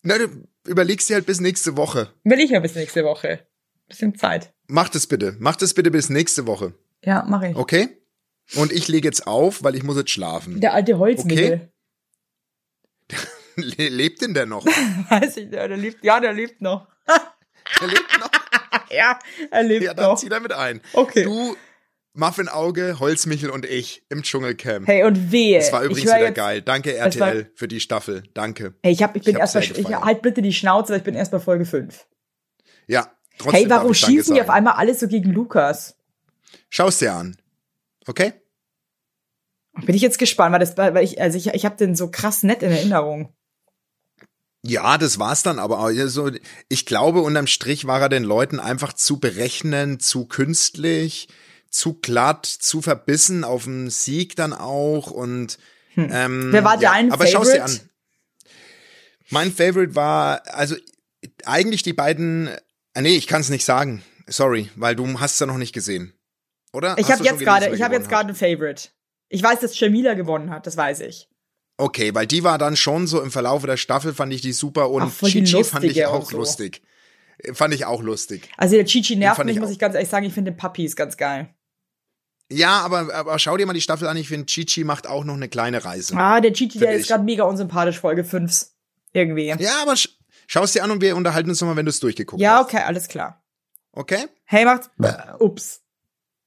[0.01, 0.27] Na, du
[0.65, 2.11] überlegst dir halt bis nächste Woche.
[2.23, 3.45] Will ich ja bis nächste Woche.
[3.87, 4.53] Bisschen Zeit.
[4.67, 5.35] Mach das bitte.
[5.39, 6.73] Mach das bitte bis nächste Woche.
[7.03, 7.55] Ja, mache ich.
[7.55, 8.01] Okay?
[8.55, 10.61] Und ich lege jetzt auf, weil ich muss jetzt schlafen.
[10.61, 11.71] Der alte Holzmichel.
[13.55, 14.65] Le lebt denn der noch?
[15.09, 16.87] Weiß ich, der, der lebt, ja, der lebt noch.
[17.79, 18.31] Der lebt noch?
[18.95, 19.19] Ja,
[19.51, 20.19] er lebt Ja, dann noch.
[20.19, 20.81] zieh da mit ein.
[20.93, 21.23] Okay.
[21.23, 21.55] Du,
[22.15, 24.87] Muffin Auge, Holzmichel und ich im Dschungelcamp.
[24.87, 25.57] Hey, und wehe.
[25.59, 26.61] das war übrigens wieder jetzt, geil.
[26.61, 28.23] Danke Es RTL für die Staffel.
[28.35, 28.75] Danke.
[28.83, 30.99] Hey, ich, hab, ich bin Ich erst bei, sehr ich, halt bitte die Schnauze, weil
[30.99, 32.05] ich bin erst bei Folge 5.
[32.87, 33.11] Ja.
[33.39, 35.97] Trotzdem Hey, warum schießen die auf einmal alle so gegen Lukas?
[36.69, 37.35] Schau's dir an.
[38.05, 38.33] Okay?
[39.85, 42.43] Bin ich jetzt gespannt, weil das, weil ich, also ich, ich habe den so krass
[42.43, 43.33] nett in Erinnerung.
[44.65, 45.79] Ja, das war's dann aber.
[45.79, 46.31] Also,
[46.69, 51.27] ich glaube, unterm Strich war er den Leuten einfach zu berechnen, zu künstlich,
[51.69, 55.57] zu glatt, zu verbissen auf den Sieg dann auch und
[55.97, 56.53] ähm, Hm.
[56.53, 57.81] Wer war ja, dein aber schau's dir Favorite?
[57.83, 57.89] an.
[59.29, 60.75] Mein Favorite war, also
[61.45, 62.49] eigentlich die beiden,
[62.93, 64.03] ah, nee, ich kann es nicht sagen.
[64.27, 66.13] Sorry, weil du hast es ja noch nicht gesehen.
[66.71, 66.97] Oder?
[66.97, 68.89] Ich habe jetzt gerade, ich habe jetzt gerade ein Favorite.
[69.29, 71.29] Ich weiß, dass Jamila gewonnen hat, das weiß ich.
[71.83, 74.89] Okay, weil die war dann schon so im Verlauf der Staffel fand ich die super
[74.89, 76.37] und Ach, Chichi fand ich auch so.
[76.37, 76.81] lustig.
[77.51, 78.49] Fand ich auch lustig.
[78.55, 80.25] Also der Chichi nervt mich, ich muss ich ganz ehrlich sagen.
[80.25, 81.53] Ich finde den Puppies ganz geil.
[82.49, 84.15] Ja, aber, aber schau dir mal die Staffel an.
[84.15, 86.15] Ich finde, Chichi macht auch noch eine kleine Reise.
[86.15, 87.07] Ah, der Chichi, der Finde ist ich.
[87.09, 88.65] gerade mega unsympathisch, Folge 5.
[89.11, 89.47] Irgendwie.
[89.47, 90.07] Ja, Ja, aber sch
[90.47, 92.61] schau es dir an und wir unterhalten uns nochmal, wenn du es durchgeguckt hast.
[92.61, 93.43] okay, alles klar.
[93.91, 94.27] Okay?
[94.45, 94.89] Hey, macht's.
[95.01, 95.81] Äh, ups.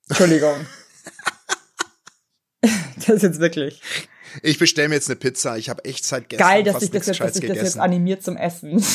[0.09, 0.65] Entschuldigung.
[2.97, 3.83] das ist jetzt wirklich
[4.43, 5.57] Ich bestelle mir jetzt eine Pizza.
[5.57, 8.23] Ich habe echt seit gestern geil, dass ich das jetzt, dass ich das jetzt animiert
[8.23, 8.83] zum Essen.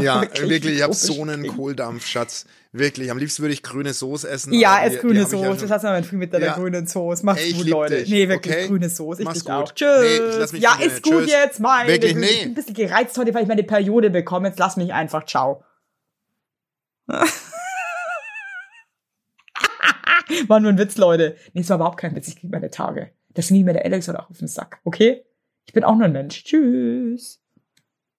[0.00, 1.46] Ja, wirklich, ich habe so einen.
[1.46, 2.44] Kohldampf, Schatz.
[2.72, 4.52] Wirklich, am liebsten würde ich grüne Soße essen.
[4.52, 5.62] Ja, es die grüne Soße.
[5.62, 6.54] das hast du mal viel mit deiner Ja.
[6.54, 7.24] grünen Soße.
[7.24, 7.96] Mach's Ey, gut, Leute.
[8.00, 8.66] dich, Nee, wirklich okay?
[8.68, 9.22] grüne Soße.
[9.22, 9.50] Ich Mach's gut.
[9.54, 9.72] auch.
[9.74, 9.88] Tschüss.
[10.02, 11.30] Nee, lass mich ja, ist gut Tschüss.
[11.32, 11.60] jetzt.
[11.60, 12.26] Meine Wirklich, nee.
[12.26, 14.48] Ich bin ein bisschen gereizt heute, weil ich meine Periode bekomme.
[14.48, 15.24] Jetzt lass mich einfach.
[15.24, 15.64] Ciao.
[20.48, 21.36] War nur ein Witz, Leute.
[21.54, 22.28] Nee, es war überhaupt kein Witz.
[22.28, 23.10] Ich krieg meine Tage.
[23.36, 24.80] Das ging mir der Alex oder auch auf den Sack.
[24.84, 25.24] Okay?
[25.66, 26.42] Ich bin auch nur ein Mensch.
[26.42, 27.42] Tschüss.